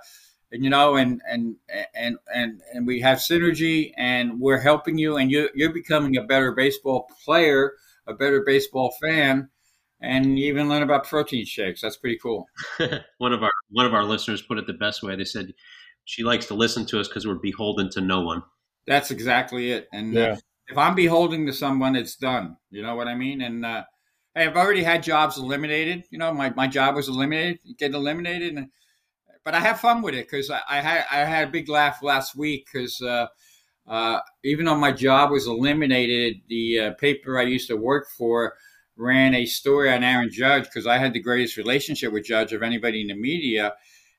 and, 0.51 0.63
you 0.63 0.69
know, 0.69 0.95
and, 0.95 1.21
and, 1.27 1.55
and, 1.95 2.17
and, 2.33 2.61
and 2.73 2.85
we 2.85 3.01
have 3.01 3.17
synergy 3.17 3.91
and 3.97 4.39
we're 4.39 4.59
helping 4.59 4.97
you 4.97 5.17
and 5.17 5.31
you, 5.31 5.49
you're 5.55 5.73
becoming 5.73 6.17
a 6.17 6.23
better 6.23 6.51
baseball 6.51 7.09
player, 7.23 7.73
a 8.09 8.13
better 8.13 8.43
baseball 8.45 8.93
fan. 9.01 9.49
And 10.01 10.39
even 10.39 10.69
learn 10.69 10.81
about 10.81 11.03
protein 11.03 11.45
shakes. 11.45 11.81
That's 11.81 11.97
pretty 11.97 12.17
cool. 12.23 12.47
one 13.17 13.33
of 13.33 13.43
our, 13.43 13.51
one 13.69 13.85
of 13.85 13.93
our 13.93 14.05
listeners 14.05 14.41
put 14.41 14.57
it 14.57 14.65
the 14.65 14.71
best 14.71 15.03
way. 15.03 15.17
They 15.17 15.25
said, 15.25 15.53
she 16.05 16.23
likes 16.23 16.45
to 16.47 16.53
listen 16.53 16.85
to 16.87 16.99
us 16.99 17.09
because 17.09 17.27
we're 17.27 17.35
beholden 17.35 17.89
to 17.91 18.01
no 18.01 18.21
one. 18.21 18.41
That's 18.87 19.11
exactly 19.11 19.71
it. 19.71 19.89
And 19.91 20.17
uh, 20.17 20.19
yeah. 20.19 20.27
uh, 20.31 20.37
if 20.69 20.77
I'm 20.77 20.95
beholden 20.95 21.45
to 21.47 21.53
someone, 21.53 21.95
it's 21.95 22.15
done. 22.15 22.57
You 22.71 22.81
know 22.81 22.95
what 22.95 23.07
I 23.07 23.15
mean? 23.15 23.41
And 23.41 23.65
uh, 23.65 23.83
hey, 24.33 24.45
I've 24.45 24.55
already 24.55 24.83
had 24.83 25.03
jobs 25.03 25.37
eliminated. 25.37 26.05
You 26.09 26.17
know, 26.17 26.33
my, 26.33 26.49
my 26.51 26.67
job 26.67 26.95
was 26.95 27.09
eliminated, 27.09 27.59
get 27.77 27.93
eliminated, 27.93 28.55
and 28.55 28.69
but 29.43 29.53
I 29.53 29.59
have 29.59 29.79
fun 29.79 30.01
with 30.01 30.15
it 30.15 30.27
because 30.29 30.49
I, 30.49 30.61
I, 30.69 30.81
had 30.81 31.05
I 31.11 31.17
had 31.19 31.47
a 31.47 31.51
big 31.51 31.69
laugh 31.69 32.03
last 32.03 32.35
week 32.35 32.67
because 32.71 33.01
uh, 33.01 33.27
uh, 33.89 34.19
even 34.43 34.65
though 34.65 34.75
my 34.75 34.91
job 34.91 35.31
was 35.31 35.47
eliminated, 35.47 36.41
the 36.47 36.79
uh, 36.79 36.93
paper 36.93 37.37
I 37.37 37.43
used 37.43 37.67
to 37.67 37.75
work 37.75 38.07
for 38.17 38.53
ran 38.95 39.33
a 39.33 39.45
story 39.45 39.91
on 39.91 40.03
Aaron 40.03 40.29
Judge 40.31 40.65
because 40.65 40.85
I 40.85 40.97
had 40.97 41.13
the 41.13 41.21
greatest 41.21 41.57
relationship 41.57 42.13
with 42.13 42.25
Judge 42.25 42.53
of 42.53 42.63
anybody 42.63 43.01
in 43.01 43.07
the 43.07 43.15
media 43.15 43.73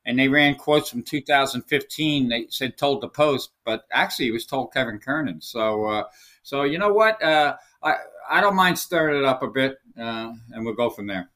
and 0.04 0.18
they 0.18 0.28
ran 0.28 0.54
quotes 0.54 0.90
from 0.90 1.02
2015. 1.02 2.28
They 2.28 2.46
said 2.48 2.76
told 2.76 3.00
the 3.00 3.08
Post, 3.08 3.50
but 3.64 3.84
actually 3.92 4.28
it 4.28 4.32
was 4.32 4.46
told 4.46 4.72
Kevin 4.72 4.98
Kernan. 4.98 5.40
So, 5.40 5.86
uh, 5.86 6.04
so 6.42 6.62
you 6.62 6.78
know 6.78 6.92
what? 6.92 7.22
Uh, 7.22 7.56
I 7.82 7.96
I 8.28 8.40
don't 8.40 8.56
mind 8.56 8.78
stirring 8.78 9.18
it 9.18 9.24
up 9.24 9.42
a 9.42 9.48
bit, 9.48 9.78
uh, 9.98 10.32
and 10.52 10.64
we'll 10.64 10.74
go 10.74 10.90
from 10.90 11.06
there. 11.06 11.30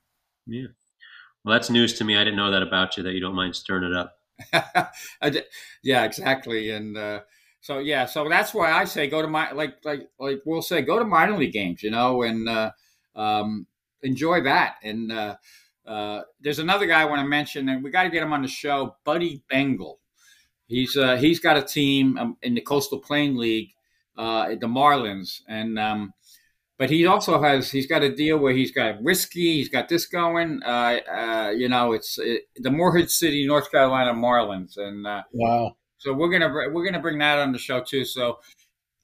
Yeah. 0.47 0.68
Well, 1.44 1.53
that's 1.53 1.70
news 1.70 1.94
to 1.94 2.05
me. 2.05 2.16
I 2.16 2.25
didn't 2.25 2.37
know 2.37 2.51
that 2.51 2.62
about 2.62 2.97
you 2.97 3.03
that 3.03 3.12
you 3.12 3.20
don't 3.20 3.35
mind 3.35 3.55
stirring 3.55 3.85
it 3.85 3.94
up. 3.94 4.18
yeah, 5.83 6.05
exactly. 6.05 6.70
And 6.70 6.97
uh, 6.97 7.20
so 7.64 7.79
yeah, 7.79 8.05
so 8.05 8.29
that's 8.29 8.53
why 8.53 8.70
I 8.70 8.85
say 8.85 9.09
go 9.09 9.22
to 9.22 9.29
my 9.29 9.50
like 9.53 9.77
like 9.85 10.11
like 10.18 10.42
we'll 10.44 10.61
say 10.61 10.83
go 10.83 10.98
to 10.98 11.05
minor 11.07 11.38
league 11.38 11.55
games, 11.55 11.83
you 11.83 11.90
know, 11.90 12.22
and 12.22 12.46
uh, 12.46 12.70
um, 13.16 13.66
enjoy 14.03 14.42
that 14.42 14.77
and. 14.83 15.11
Uh, 15.11 15.37
uh, 15.87 16.22
there's 16.40 16.61
another 16.61 16.87
guy 16.87 17.03
I 17.03 17.05
want 17.05 17.20
to 17.20 17.29
mention, 17.29 17.68
and 17.68 17.85
we 17.85 17.90
got 17.90 18.05
to 18.05 18.09
get 18.09 18.22
him 18.22 18.33
on 18.33 18.40
the 18.40 18.48
show, 18.48 18.96
Buddy 19.05 19.42
Bengel. 19.53 19.96
He's 20.66 20.96
uh, 20.96 21.16
he's 21.16 21.40
got 21.40 21.59
a 21.59 21.62
team 21.62 22.16
um, 22.16 22.38
in 22.40 22.55
the 22.55 22.62
Coastal 22.62 23.00
Plain 23.00 23.37
League, 23.37 23.72
uh, 24.16 24.48
the 24.48 24.66
Marlins, 24.66 25.42
and 25.46 25.79
um, 25.79 26.14
but 26.79 26.88
he 26.88 27.05
also 27.05 27.42
has 27.42 27.70
he's 27.70 27.87
got 27.87 28.03
a 28.03 28.14
deal 28.14 28.38
where 28.38 28.55
he's 28.55 28.72
got 28.72 29.03
whiskey, 29.03 29.59
he's 29.59 29.68
got 29.68 29.90
this 29.90 30.07
going. 30.07 30.62
Uh, 30.64 31.00
uh, 31.07 31.53
you 31.55 31.68
know, 31.68 31.92
it's 31.92 32.18
it, 32.18 32.44
the 32.57 32.70
Morehead 32.70 33.11
City, 33.11 33.46
North 33.46 33.70
Carolina 33.70 34.14
Marlins, 34.14 34.79
and 34.79 35.07
uh, 35.07 35.22
wow. 35.33 35.77
So 36.04 36.12
we're 36.12 36.28
gonna 36.28 36.52
we're 36.70 36.84
gonna 36.84 37.00
bring 37.00 37.16
that 37.18 37.38
on 37.38 37.50
the 37.50 37.58
show 37.58 37.80
too. 37.80 38.04
So 38.04 38.40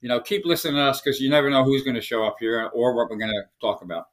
you 0.01 0.09
know, 0.09 0.19
keep 0.19 0.45
listening 0.45 0.75
to 0.75 0.81
us 0.81 1.01
because 1.01 1.19
you 1.19 1.31
never 1.31 1.49
know 1.49 1.63
who's 1.63 1.83
going 1.83 1.95
to 1.95 2.01
show 2.01 2.23
up 2.25 2.37
here 2.39 2.69
or 2.73 2.95
what 2.95 3.09
we're 3.09 3.17
going 3.17 3.31
to 3.31 3.43
talk 3.59 3.81
about. 3.83 4.07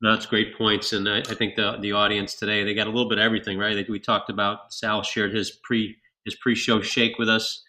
That's 0.00 0.26
great 0.26 0.58
points, 0.58 0.92
and 0.92 1.08
I, 1.08 1.18
I, 1.18 1.34
think 1.34 1.56
the 1.56 1.78
the 1.80 1.92
audience 1.92 2.34
today 2.34 2.62
they 2.62 2.74
got 2.74 2.88
a 2.88 2.90
little 2.90 3.08
bit 3.08 3.16
of 3.16 3.24
everything, 3.24 3.56
right? 3.56 3.88
We 3.88 3.98
talked 3.98 4.28
about 4.28 4.70
Sal 4.70 5.02
shared 5.02 5.34
his 5.34 5.50
pre 5.50 5.96
his 6.26 6.34
pre 6.34 6.54
show 6.54 6.82
shake 6.82 7.16
with 7.18 7.30
us, 7.30 7.62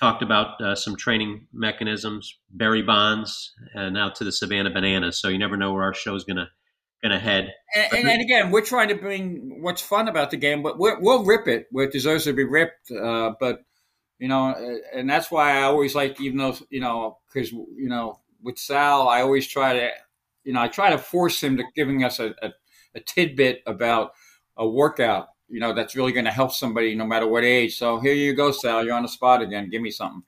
talked 0.00 0.22
about 0.22 0.60
uh, 0.60 0.74
some 0.74 0.96
training 0.96 1.46
mechanisms, 1.52 2.36
Barry 2.50 2.82
Bonds, 2.82 3.52
and 3.74 3.94
now 3.94 4.08
to 4.08 4.24
the 4.24 4.32
Savannah 4.32 4.70
Bananas. 4.70 5.20
So 5.20 5.28
you 5.28 5.38
never 5.38 5.56
know 5.56 5.72
where 5.72 5.84
our 5.84 5.94
show 5.94 6.16
is 6.16 6.24
gonna 6.24 6.50
gonna 7.02 7.18
head. 7.18 7.52
And, 7.74 7.92
and, 7.92 8.08
and, 8.08 8.22
again, 8.22 8.50
we're 8.50 8.64
trying 8.64 8.88
to 8.88 8.94
bring 8.94 9.62
what's 9.62 9.82
fun 9.82 10.08
about 10.08 10.30
the 10.30 10.36
game, 10.36 10.62
but 10.62 10.78
we 10.78 10.94
will 10.96 11.24
rip 11.24 11.46
it 11.46 11.66
where 11.70 11.84
it 11.84 11.92
deserves 11.92 12.24
to 12.24 12.32
be 12.32 12.44
ripped. 12.44 12.90
Uh, 12.90 13.32
but 13.38 13.64
you 14.18 14.28
know, 14.28 14.54
and 14.92 15.08
that's 15.08 15.30
why 15.30 15.58
I 15.58 15.62
always 15.62 15.94
like, 15.94 16.20
even 16.20 16.38
though 16.38 16.56
you 16.70 16.80
know, 16.80 17.18
because 17.32 17.52
you 17.52 17.88
know, 17.88 18.20
with 18.42 18.58
Sal, 18.58 19.08
I 19.08 19.22
always 19.22 19.46
try 19.46 19.74
to 19.74 19.90
you 20.44 20.54
know, 20.54 20.62
I 20.62 20.68
try 20.68 20.90
to 20.90 20.98
force 20.98 21.42
him 21.42 21.58
to 21.58 21.64
giving 21.76 22.04
us 22.04 22.18
a, 22.20 22.34
a, 22.42 22.52
a 22.94 23.00
tidbit 23.00 23.62
about 23.66 24.12
a 24.56 24.66
workout, 24.66 25.28
you 25.48 25.60
know, 25.60 25.74
that's 25.74 25.94
really 25.94 26.12
going 26.12 26.24
to 26.24 26.30
help 26.30 26.52
somebody 26.52 26.94
no 26.94 27.04
matter 27.04 27.26
what 27.26 27.44
age. 27.44 27.76
So 27.76 28.00
here 28.00 28.14
you 28.14 28.34
go, 28.34 28.50
Sal. 28.50 28.84
You're 28.84 28.94
on 28.94 29.02
the 29.02 29.08
spot 29.08 29.42
again. 29.42 29.68
Give 29.68 29.82
me 29.82 29.90
something. 29.90 30.22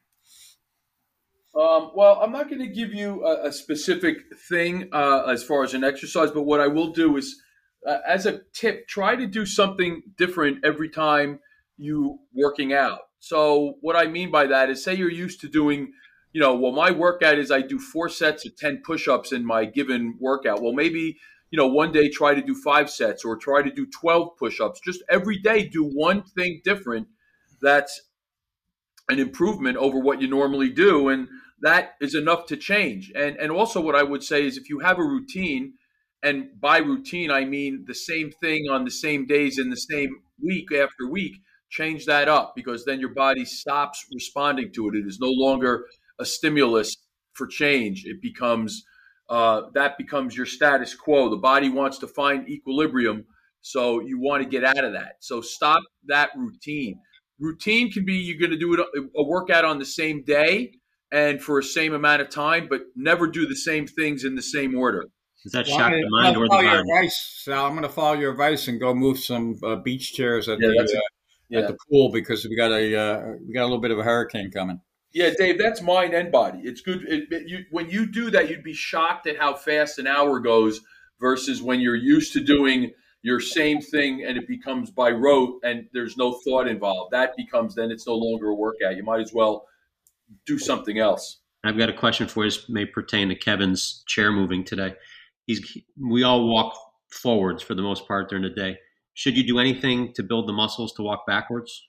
Um, 1.54 1.90
well, 1.94 2.20
I'm 2.22 2.32
not 2.32 2.48
going 2.48 2.60
to 2.60 2.68
give 2.68 2.94
you 2.94 3.24
a, 3.24 3.48
a 3.48 3.52
specific 3.52 4.18
thing 4.48 4.88
uh, 4.92 5.24
as 5.24 5.42
far 5.42 5.64
as 5.64 5.74
an 5.74 5.82
exercise, 5.82 6.30
but 6.30 6.42
what 6.42 6.60
I 6.60 6.68
will 6.68 6.92
do 6.92 7.16
is, 7.16 7.42
uh, 7.86 7.98
as 8.06 8.26
a 8.26 8.40
tip, 8.52 8.86
try 8.86 9.16
to 9.16 9.26
do 9.26 9.44
something 9.44 10.02
different 10.16 10.64
every 10.64 10.88
time 10.88 11.40
you 11.76 12.20
working 12.34 12.72
out. 12.72 13.00
So 13.18 13.74
what 13.80 13.96
I 13.96 14.06
mean 14.06 14.30
by 14.30 14.46
that 14.46 14.70
is, 14.70 14.84
say 14.84 14.94
you're 14.94 15.10
used 15.10 15.40
to 15.40 15.48
doing 15.48 15.92
you 16.32 16.40
know, 16.40 16.54
well, 16.54 16.72
my 16.72 16.90
workout 16.90 17.38
is 17.38 17.50
I 17.50 17.60
do 17.60 17.78
four 17.78 18.08
sets 18.08 18.46
of 18.46 18.56
10 18.56 18.82
push 18.84 19.08
ups 19.08 19.32
in 19.32 19.44
my 19.44 19.64
given 19.64 20.16
workout. 20.20 20.62
Well, 20.62 20.72
maybe, 20.72 21.18
you 21.50 21.56
know, 21.56 21.66
one 21.66 21.90
day 21.90 22.08
try 22.08 22.34
to 22.34 22.42
do 22.42 22.54
five 22.54 22.88
sets 22.88 23.24
or 23.24 23.36
try 23.36 23.62
to 23.62 23.70
do 23.70 23.86
12 23.86 24.36
push 24.38 24.60
ups. 24.60 24.80
Just 24.80 25.02
every 25.08 25.38
day 25.38 25.66
do 25.66 25.84
one 25.84 26.22
thing 26.22 26.60
different 26.64 27.08
that's 27.60 28.00
an 29.10 29.18
improvement 29.18 29.76
over 29.76 29.98
what 29.98 30.20
you 30.20 30.28
normally 30.28 30.70
do. 30.70 31.08
And 31.08 31.28
that 31.60 31.92
is 32.00 32.14
enough 32.14 32.46
to 32.46 32.56
change. 32.56 33.12
And, 33.14 33.36
and 33.36 33.52
also, 33.52 33.80
what 33.80 33.94
I 33.94 34.02
would 34.02 34.22
say 34.22 34.46
is 34.46 34.56
if 34.56 34.68
you 34.70 34.80
have 34.80 34.98
a 34.98 35.04
routine, 35.04 35.74
and 36.22 36.48
by 36.60 36.78
routine, 36.78 37.30
I 37.30 37.44
mean 37.44 37.84
the 37.86 37.94
same 37.94 38.30
thing 38.30 38.66
on 38.70 38.84
the 38.84 38.90
same 38.90 39.26
days 39.26 39.58
in 39.58 39.70
the 39.70 39.76
same 39.76 40.10
week 40.42 40.72
after 40.72 41.08
week, 41.10 41.32
change 41.70 42.06
that 42.06 42.28
up 42.28 42.52
because 42.54 42.84
then 42.84 43.00
your 43.00 43.14
body 43.14 43.44
stops 43.44 44.04
responding 44.12 44.72
to 44.74 44.88
it. 44.88 44.96
It 44.96 45.06
is 45.06 45.18
no 45.20 45.30
longer 45.30 45.86
a 46.18 46.24
stimulus 46.24 46.96
for 47.32 47.46
change. 47.46 48.04
It 48.04 48.20
becomes 48.20 48.82
uh, 49.28 49.62
that 49.74 49.96
becomes 49.96 50.36
your 50.36 50.46
status 50.46 50.94
quo. 50.94 51.30
The 51.30 51.36
body 51.36 51.68
wants 51.68 51.98
to 51.98 52.08
find 52.08 52.48
equilibrium, 52.48 53.24
so 53.60 54.00
you 54.00 54.18
want 54.20 54.42
to 54.42 54.48
get 54.48 54.64
out 54.64 54.84
of 54.84 54.92
that. 54.94 55.14
So 55.20 55.40
stop 55.40 55.82
that 56.08 56.30
routine. 56.36 56.98
Routine 57.40 57.90
can 57.90 58.04
be 58.04 58.14
you're 58.14 58.38
going 58.38 58.50
to 58.50 58.58
do 58.58 58.74
it, 58.74 58.80
a 59.16 59.22
workout 59.22 59.64
on 59.64 59.78
the 59.78 59.84
same 59.84 60.22
day 60.22 60.72
and 61.10 61.42
for 61.42 61.58
a 61.58 61.62
same 61.62 61.94
amount 61.94 62.22
of 62.22 62.30
time, 62.30 62.68
but 62.68 62.82
never 62.94 63.26
do 63.26 63.46
the 63.46 63.56
same 63.56 63.86
things 63.86 64.24
in 64.24 64.36
the 64.36 64.42
same 64.42 64.76
order. 64.76 65.06
Is 65.44 65.52
that 65.52 65.66
well, 65.66 65.78
shock 65.78 65.92
the 65.92 66.06
mind 66.10 66.36
or 66.36 66.44
the 66.44 66.48
body? 66.50 66.66
Your 66.66 66.80
advice, 66.80 67.42
Sal. 67.44 67.64
I'm 67.64 67.72
going 67.72 67.82
to 67.82 67.88
follow 67.88 68.12
your 68.12 68.32
advice 68.32 68.68
and 68.68 68.78
go 68.78 68.94
move 68.94 69.18
some 69.18 69.58
uh, 69.64 69.76
beach 69.76 70.12
chairs 70.12 70.48
at, 70.48 70.58
yeah, 70.60 70.68
the, 70.68 70.82
uh, 70.82 71.00
yeah. 71.48 71.58
at 71.60 71.68
the 71.68 71.76
pool 71.90 72.12
because 72.12 72.44
we 72.44 72.54
got 72.56 72.70
a 72.70 72.94
uh, 72.94 73.22
we 73.46 73.54
got 73.54 73.62
a 73.62 73.64
little 73.64 73.80
bit 73.80 73.90
of 73.90 73.98
a 73.98 74.02
hurricane 74.02 74.50
coming. 74.50 74.80
Yeah, 75.12 75.30
Dave, 75.36 75.58
that's 75.58 75.80
mind 75.80 76.14
and 76.14 76.30
body. 76.30 76.60
It's 76.62 76.82
good. 76.82 77.02
It, 77.08 77.24
it, 77.32 77.48
you, 77.48 77.64
when 77.70 77.90
you 77.90 78.06
do 78.06 78.30
that, 78.30 78.48
you'd 78.48 78.62
be 78.62 78.74
shocked 78.74 79.26
at 79.26 79.38
how 79.38 79.54
fast 79.54 79.98
an 79.98 80.06
hour 80.06 80.38
goes 80.38 80.82
versus 81.20 81.60
when 81.60 81.80
you're 81.80 81.96
used 81.96 82.32
to 82.34 82.40
doing 82.40 82.92
your 83.22 83.40
same 83.40 83.80
thing 83.80 84.24
and 84.24 84.36
it 84.36 84.48
becomes 84.48 84.90
by 84.90 85.10
rote 85.10 85.60
and 85.62 85.86
there's 85.92 86.16
no 86.16 86.40
thought 86.44 86.66
involved. 86.66 87.12
That 87.12 87.36
becomes 87.36 87.74
then 87.74 87.90
it's 87.90 88.06
no 88.06 88.14
longer 88.14 88.48
a 88.48 88.54
workout. 88.54 88.96
You 88.96 89.02
might 89.02 89.20
as 89.20 89.32
well 89.32 89.66
do 90.46 90.58
something 90.58 90.98
else. 90.98 91.40
I've 91.64 91.76
got 91.76 91.90
a 91.90 91.94
question 91.94 92.26
for 92.26 92.44
you. 92.44 92.50
This 92.50 92.68
may 92.68 92.86
pertain 92.86 93.28
to 93.28 93.34
Kevin's 93.34 94.02
chair 94.06 94.32
moving 94.32 94.64
today. 94.64 94.94
He's 95.46 95.76
we 96.00 96.22
all 96.22 96.48
walk 96.48 96.74
forwards 97.10 97.62
for 97.62 97.74
the 97.74 97.82
most 97.82 98.08
part 98.08 98.30
during 98.30 98.44
the 98.44 98.50
day. 98.50 98.78
Should 99.14 99.36
you 99.36 99.46
do 99.46 99.58
anything 99.58 100.14
to 100.14 100.22
build 100.22 100.48
the 100.48 100.52
muscles 100.52 100.94
to 100.94 101.02
walk 101.02 101.26
backwards? 101.26 101.88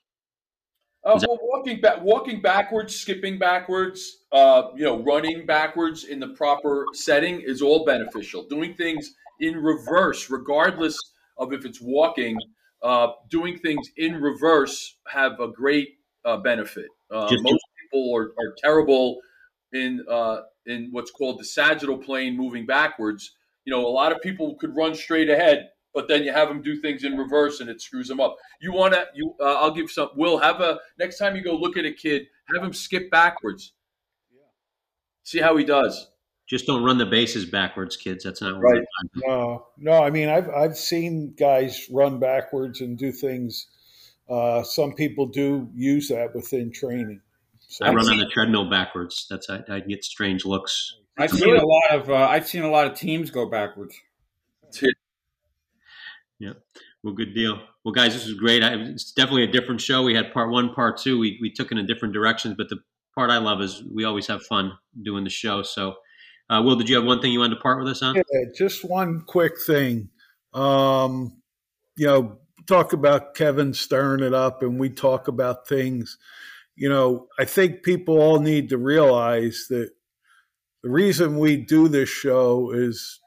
Uh, 1.04 1.20
well, 1.28 1.40
walking 1.42 1.82
back, 1.82 2.02
walking 2.02 2.42
backwards, 2.42 2.96
skipping 2.96 3.40
backwards, 3.40 4.26
uh, 4.32 4.64
you 4.76 4.84
know, 4.84 5.02
running 5.04 5.46
backwards 5.46 6.04
in 6.04 6.20
the 6.20 6.28
proper 6.30 6.86
setting 6.94 7.42
is 7.42 7.62
all 7.62 7.86
beneficial. 7.86 8.44
Doing 8.48 8.76
things 8.76 9.16
in 9.40 9.56
reverse, 9.56 10.30
regardless 10.30 10.98
of 11.42 11.52
if 11.52 11.66
it's 11.66 11.82
walking, 11.82 12.38
uh, 12.82 13.10
doing 13.30 13.58
things 13.58 13.90
in 13.98 14.16
reverse 14.16 14.98
have 15.08 15.40
a 15.40 15.48
great 15.50 15.96
uh, 16.24 16.38
benefit. 16.38 16.88
Uh, 17.10 17.30
most 17.42 17.64
people 17.82 18.16
are, 18.16 18.34
are 18.40 18.56
terrible 18.58 19.20
in 19.74 20.04
uh, 20.10 20.42
in 20.66 20.90
what's 20.92 21.12
called 21.12 21.40
the 21.40 21.46
sagittal 21.46 21.98
plane, 21.98 22.38
moving 22.38 22.66
backwards. 22.66 23.36
You 23.66 23.72
know, 23.72 23.86
a 23.86 23.90
lot 23.90 24.12
of 24.12 24.22
people 24.22 24.56
could 24.56 24.76
run 24.76 24.96
straight 24.96 25.30
ahead 25.30 25.70
but 25.94 26.08
then 26.08 26.24
you 26.24 26.32
have 26.32 26.48
them 26.48 26.62
do 26.62 26.76
things 26.78 27.04
in 27.04 27.18
reverse 27.18 27.60
and 27.60 27.70
it 27.70 27.82
screws 27.82 28.08
them 28.08 28.20
up. 28.20 28.38
You 28.60 28.74
want 28.74 28.94
to 28.94 29.06
you 29.14 29.36
uh, 29.40 29.56
I'll 29.56 29.72
give 29.72 29.90
some 29.90 30.10
Will 30.16 30.38
have 30.38 30.62
a 30.62 30.80
next 30.98 31.18
time 31.18 31.36
you 31.36 31.44
go 31.44 31.56
look 31.56 31.78
at 31.78 31.86
a 31.86 31.92
kid, 31.92 32.28
have 32.54 32.64
him 32.64 32.74
skip 32.74 33.10
backwards. 33.12 33.74
Yeah. 34.32 34.44
See 35.24 35.40
how 35.40 35.58
he 35.58 35.66
does. 35.66 36.11
Just 36.52 36.68
don't 36.68 36.84
run 36.84 36.98
the 36.98 37.06
bases 37.06 37.46
backwards, 37.46 37.96
kids. 37.96 38.26
That's 38.26 38.42
not 38.42 38.62
right. 38.62 38.84
No, 39.16 39.68
no. 39.78 40.04
I 40.04 40.10
mean, 40.10 40.28
I've 40.28 40.50
I've 40.50 40.76
seen 40.76 41.34
guys 41.40 41.88
run 41.90 42.20
backwards 42.20 42.82
and 42.82 42.98
do 42.98 43.14
things. 43.14 43.68
Uh, 44.30 44.62
some 44.62 44.92
people 44.92 45.28
do 45.28 45.70
use 45.74 46.10
that 46.10 46.36
within 46.36 46.70
training. 46.70 47.22
So 47.70 47.86
I 47.86 47.94
run 47.94 48.10
on 48.10 48.18
the 48.18 48.26
treadmill 48.26 48.70
backwards. 48.70 49.28
That's 49.30 49.50
I, 49.50 49.62
I 49.70 49.80
get 49.80 50.04
strange 50.04 50.44
looks. 50.44 50.98
I've 51.18 51.32
seen 51.32 51.56
a 51.56 51.66
lot 51.66 51.92
of 51.92 52.10
uh, 52.10 52.16
I've 52.16 52.50
seen 52.50 52.64
a 52.64 52.70
lot 52.70 52.86
of 52.86 52.96
teams 52.96 53.32
go 53.32 53.50
backwards. 53.50 53.96
Yeah. 56.38 56.54
Well, 57.02 57.14
good 57.14 57.34
deal. 57.34 57.62
Well, 57.86 57.94
guys, 57.94 58.14
this 58.14 58.26
was 58.26 58.34
great. 58.34 58.62
I, 58.62 58.74
it's 58.74 59.14
definitely 59.14 59.46
a 59.46 59.52
different 59.52 59.80
show. 59.80 60.04
We 60.04 60.16
had 60.16 60.34
part 60.34 60.52
one, 60.52 60.74
part 60.74 60.98
two. 60.98 61.18
We, 61.18 61.40
we 61.42 61.50
took 61.50 61.72
in 61.72 61.78
a 61.78 61.84
different 61.84 62.14
directions, 62.14 62.56
but 62.58 62.68
the 62.68 62.80
part 63.16 63.30
I 63.30 63.38
love 63.38 63.62
is 63.62 63.82
we 63.90 64.04
always 64.04 64.28
have 64.28 64.44
fun 64.44 64.74
doing 65.02 65.24
the 65.24 65.30
show. 65.30 65.64
So, 65.64 65.96
uh, 66.52 66.62
Will, 66.62 66.76
did 66.76 66.90
you 66.90 66.98
have 66.98 67.06
one 67.06 67.22
thing 67.22 67.32
you 67.32 67.40
wanted 67.40 67.56
to 67.56 67.62
part 67.62 67.80
with 67.80 67.88
us 67.88 68.02
on? 68.02 68.16
Yeah, 68.16 68.46
just 68.54 68.84
one 68.84 69.22
quick 69.22 69.54
thing. 69.66 70.10
Um, 70.54 71.42
you 71.96 72.06
know, 72.06 72.40
talk 72.68 72.92
about 72.92 73.36
Kevin 73.36 73.74
stirring 73.74 74.22
it 74.22 74.34
up, 74.34 74.62
and 74.62 74.78
we 74.78 74.90
talk 74.90 75.30
about 75.30 75.66
things. 75.66 76.18
You 76.76 76.90
know, 76.90 77.28
I 77.40 77.46
think 77.46 77.84
people 77.84 78.20
all 78.20 78.40
need 78.40 78.70
to 78.70 78.78
realize 78.78 79.68
that 79.70 79.92
the 80.84 80.90
reason 80.90 81.38
we 81.38 81.56
do 81.56 81.88
this 81.88 82.10
show 82.10 82.72
is 82.72 83.20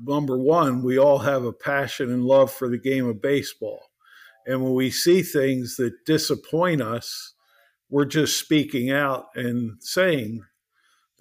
number 0.00 0.36
one, 0.36 0.82
we 0.82 0.98
all 0.98 1.18
have 1.18 1.44
a 1.44 1.52
passion 1.52 2.10
and 2.10 2.24
love 2.24 2.52
for 2.52 2.68
the 2.68 2.78
game 2.78 3.06
of 3.08 3.22
baseball. 3.22 3.80
And 4.46 4.62
when 4.62 4.74
we 4.74 4.90
see 4.90 5.22
things 5.22 5.76
that 5.76 6.04
disappoint 6.04 6.82
us, 6.82 7.34
we're 7.90 8.06
just 8.06 8.38
speaking 8.38 8.90
out 8.90 9.26
and 9.36 9.76
saying 9.80 10.42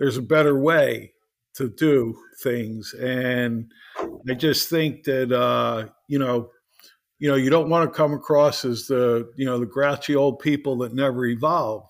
there's 0.03 0.17
a 0.17 0.21
better 0.21 0.59
way 0.59 1.13
to 1.53 1.69
do 1.69 2.13
things. 2.41 2.93
And 2.93 3.71
I 4.29 4.33
just 4.33 4.69
think 4.69 5.05
that, 5.05 5.31
uh, 5.31 5.87
you 6.09 6.19
know, 6.19 6.49
you 7.19 7.29
know, 7.29 7.37
you 7.37 7.49
don't 7.49 7.69
want 7.69 7.89
to 7.89 7.97
come 7.97 8.11
across 8.11 8.65
as 8.65 8.87
the, 8.87 9.31
you 9.37 9.45
know, 9.45 9.59
the 9.59 9.65
grouchy 9.65 10.13
old 10.13 10.39
people 10.39 10.75
that 10.79 10.93
never 10.93 11.25
evolve. 11.25 11.87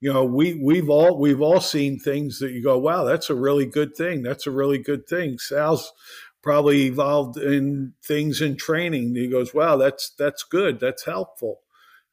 You 0.00 0.12
know 0.12 0.24
we 0.24 0.54
we've 0.54 0.88
all 0.88 1.18
we've 1.18 1.40
all 1.40 1.58
seen 1.60 1.98
things 1.98 2.38
that 2.38 2.52
you 2.52 2.62
go 2.62 2.78
wow 2.78 3.02
that's 3.02 3.30
a 3.30 3.34
really 3.34 3.66
good 3.66 3.96
thing. 3.96 4.22
That's 4.22 4.46
a 4.46 4.52
really 4.52 4.78
good 4.78 5.08
thing. 5.08 5.38
Sal's 5.38 5.92
probably 6.40 6.82
evolved 6.82 7.36
in 7.38 7.94
things 8.04 8.40
in 8.40 8.56
training 8.56 9.16
he 9.16 9.26
goes 9.26 9.52
wow 9.52 9.76
that's 9.76 10.10
that's 10.16 10.44
good. 10.44 10.78
That's 10.78 11.04
helpful. 11.04 11.62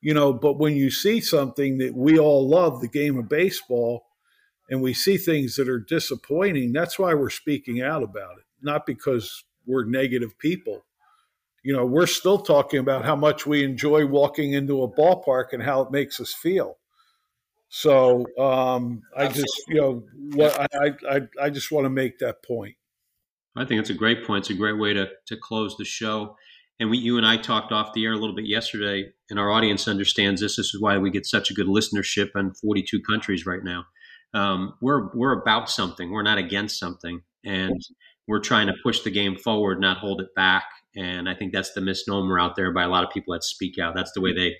You 0.01 0.15
know 0.15 0.33
but 0.33 0.57
when 0.57 0.75
you 0.75 0.89
see 0.89 1.21
something 1.21 1.77
that 1.77 1.93
we 1.93 2.17
all 2.17 2.49
love 2.49 2.81
the 2.81 2.87
game 2.87 3.19
of 3.19 3.29
baseball 3.29 4.04
and 4.69 4.81
we 4.81 4.93
see 4.93 5.17
things 5.17 5.55
that 5.55 5.69
are 5.69 5.79
disappointing 5.79 6.71
that's 6.71 6.99
why 6.99 7.13
we're 7.13 7.29
speaking 7.29 7.81
out 7.81 8.03
about 8.03 8.37
it 8.37 8.45
not 8.61 8.85
because 8.85 9.43
we're 9.65 9.85
negative 9.85 10.37
people 10.37 10.85
you 11.63 11.73
know 11.73 11.85
we're 11.85 12.07
still 12.07 12.39
talking 12.39 12.79
about 12.79 13.05
how 13.05 13.15
much 13.15 13.45
we 13.45 13.63
enjoy 13.63 14.05
walking 14.05 14.53
into 14.53 14.83
a 14.83 14.91
ballpark 14.91 15.53
and 15.53 15.63
how 15.63 15.81
it 15.81 15.91
makes 15.91 16.19
us 16.19 16.33
feel 16.33 16.77
so 17.69 18.25
um, 18.39 19.01
I 19.17 19.27
just, 19.27 19.63
you 19.67 19.81
know, 19.81 20.03
what 20.33 20.57
I, 20.73 20.93
I, 21.09 21.21
I 21.41 21.49
just 21.49 21.71
want 21.71 21.83
to 21.83 21.89
make 21.89 22.19
that 22.19 22.41
point. 22.41 22.75
I 23.55 23.65
think 23.65 23.81
it's 23.81 23.89
a 23.89 23.95
great 23.95 24.25
point. 24.25 24.43
It's 24.43 24.49
a 24.49 24.53
great 24.53 24.79
way 24.79 24.93
to 24.93 25.09
to 25.27 25.37
close 25.37 25.75
the 25.77 25.83
show. 25.83 26.37
And 26.79 26.89
we, 26.89 26.97
you 26.97 27.17
and 27.17 27.25
I 27.25 27.35
talked 27.37 27.71
off 27.71 27.93
the 27.93 28.05
air 28.05 28.13
a 28.13 28.17
little 28.17 28.35
bit 28.35 28.45
yesterday, 28.45 29.11
and 29.29 29.39
our 29.39 29.49
audience 29.49 29.87
understands 29.87 30.41
this. 30.41 30.57
This 30.57 30.73
is 30.73 30.81
why 30.81 30.97
we 30.97 31.09
get 31.09 31.25
such 31.25 31.51
a 31.51 31.53
good 31.53 31.67
listenership 31.67 32.29
in 32.35 32.53
42 32.53 33.01
countries 33.01 33.45
right 33.45 33.63
now. 33.63 33.85
Um, 34.35 34.75
we're 34.81 35.09
we're 35.15 35.39
about 35.39 35.69
something. 35.69 36.11
We're 36.11 36.21
not 36.21 36.37
against 36.37 36.77
something, 36.77 37.21
and 37.43 37.81
we're 38.27 38.39
trying 38.39 38.67
to 38.67 38.73
push 38.83 39.01
the 39.01 39.11
game 39.11 39.37
forward, 39.37 39.79
not 39.79 39.97
hold 39.97 40.21
it 40.21 40.35
back. 40.35 40.65
And 40.95 41.27
I 41.27 41.33
think 41.33 41.53
that's 41.53 41.73
the 41.73 41.81
misnomer 41.81 42.39
out 42.39 42.55
there 42.55 42.71
by 42.71 42.83
a 42.83 42.89
lot 42.89 43.03
of 43.03 43.09
people 43.09 43.33
that 43.33 43.43
speak 43.43 43.77
out. 43.79 43.95
That's 43.95 44.11
the 44.13 44.21
way 44.21 44.33
they 44.33 44.55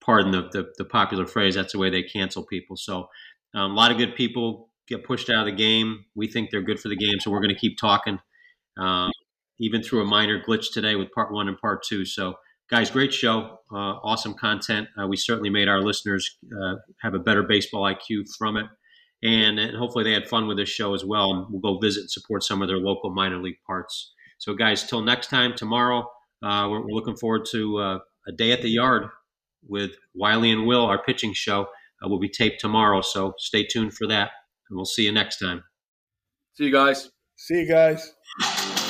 pardon 0.00 0.30
the, 0.30 0.48
the, 0.52 0.72
the, 0.78 0.84
popular 0.84 1.26
phrase, 1.26 1.54
that's 1.54 1.72
the 1.72 1.78
way 1.78 1.90
they 1.90 2.02
cancel 2.02 2.44
people. 2.44 2.76
So 2.76 3.08
um, 3.54 3.72
a 3.72 3.74
lot 3.74 3.90
of 3.90 3.98
good 3.98 4.14
people 4.14 4.70
get 4.86 5.04
pushed 5.04 5.28
out 5.28 5.40
of 5.40 5.46
the 5.46 5.56
game. 5.56 6.04
We 6.14 6.28
think 6.28 6.50
they're 6.50 6.62
good 6.62 6.80
for 6.80 6.88
the 6.88 6.96
game, 6.96 7.20
so 7.20 7.30
we're 7.30 7.40
going 7.40 7.54
to 7.54 7.60
keep 7.60 7.78
talking, 7.78 8.18
um, 8.78 9.10
even 9.58 9.82
through 9.82 10.02
a 10.02 10.06
minor 10.06 10.42
glitch 10.42 10.72
today 10.72 10.94
with 10.94 11.12
part 11.12 11.32
one 11.32 11.48
and 11.48 11.58
part 11.58 11.82
two. 11.82 12.04
So, 12.04 12.34
guys, 12.70 12.90
great 12.90 13.12
show, 13.12 13.58
uh, 13.70 14.00
awesome 14.02 14.34
content. 14.34 14.88
Uh, 14.98 15.06
we 15.06 15.16
certainly 15.16 15.50
made 15.50 15.68
our 15.68 15.82
listeners 15.82 16.38
uh, 16.58 16.76
have 17.02 17.14
a 17.14 17.18
better 17.18 17.42
baseball 17.42 17.82
IQ 17.82 18.34
from 18.38 18.56
it. 18.56 18.66
And, 19.22 19.58
and, 19.58 19.76
hopefully 19.76 20.04
they 20.04 20.12
had 20.12 20.28
fun 20.28 20.46
with 20.46 20.58
this 20.58 20.68
show 20.68 20.94
as 20.94 21.04
well. 21.04 21.32
And 21.32 21.46
we'll 21.50 21.60
go 21.60 21.80
visit 21.80 22.02
and 22.02 22.10
support 22.10 22.44
some 22.44 22.62
of 22.62 22.68
their 22.68 22.78
local 22.78 23.12
minor 23.12 23.42
league 23.42 23.58
parts. 23.66 24.12
So, 24.38 24.54
guys, 24.54 24.86
till 24.86 25.02
next 25.02 25.28
time, 25.28 25.54
tomorrow, 25.56 26.08
uh, 26.42 26.68
we're, 26.70 26.80
we're, 26.80 26.92
looking 26.92 27.16
forward 27.16 27.44
to 27.50 27.78
uh, 27.78 27.98
a 28.28 28.32
day 28.32 28.52
at 28.52 28.62
the 28.62 28.70
yard 28.70 29.08
with 29.66 29.92
Wiley 30.14 30.52
and 30.52 30.66
Will, 30.66 30.86
our 30.86 31.02
pitching 31.02 31.32
show, 31.32 31.66
uh, 32.04 32.08
will 32.08 32.20
be 32.20 32.28
taped 32.28 32.60
tomorrow. 32.60 33.00
So 33.00 33.34
stay 33.38 33.64
tuned 33.64 33.94
for 33.94 34.06
that, 34.06 34.30
and 34.70 34.76
we'll 34.76 34.84
see 34.84 35.04
you 35.04 35.12
next 35.12 35.38
time. 35.38 35.64
See 36.54 36.66
you 36.66 36.72
guys. 36.72 37.10
See 37.36 37.60
you 37.60 37.68
guys. 37.68 38.84